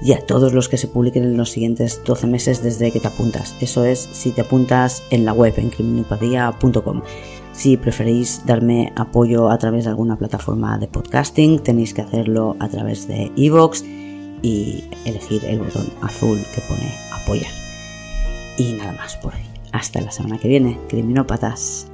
y 0.00 0.12
a 0.12 0.24
todos 0.24 0.52
los 0.52 0.68
que 0.68 0.76
se 0.76 0.86
publiquen 0.86 1.24
en 1.24 1.36
los 1.36 1.50
siguientes 1.50 2.02
12 2.04 2.26
meses 2.26 2.62
desde 2.62 2.92
que 2.92 3.00
te 3.00 3.08
apuntas. 3.08 3.56
Eso 3.60 3.84
es 3.84 4.08
si 4.12 4.30
te 4.30 4.42
apuntas 4.42 5.02
en 5.10 5.24
la 5.24 5.32
web 5.32 5.54
en 5.56 5.70
criminopatía.com. 5.70 7.02
Si 7.62 7.76
preferís 7.76 8.42
darme 8.44 8.92
apoyo 8.96 9.48
a 9.48 9.56
través 9.56 9.84
de 9.84 9.90
alguna 9.90 10.16
plataforma 10.16 10.78
de 10.78 10.88
podcasting, 10.88 11.60
tenéis 11.60 11.94
que 11.94 12.02
hacerlo 12.02 12.56
a 12.58 12.66
través 12.66 13.06
de 13.06 13.30
iVoox 13.36 13.84
y 14.42 14.82
elegir 15.04 15.44
el 15.44 15.60
botón 15.60 15.86
azul 16.00 16.40
que 16.52 16.60
pone 16.62 16.92
apoyar. 17.12 17.52
Y 18.58 18.72
nada 18.72 18.94
más 18.94 19.14
por 19.14 19.32
hoy. 19.34 19.42
Hasta 19.70 20.00
la 20.00 20.10
semana 20.10 20.38
que 20.38 20.48
viene, 20.48 20.76
criminópatas. 20.88 21.91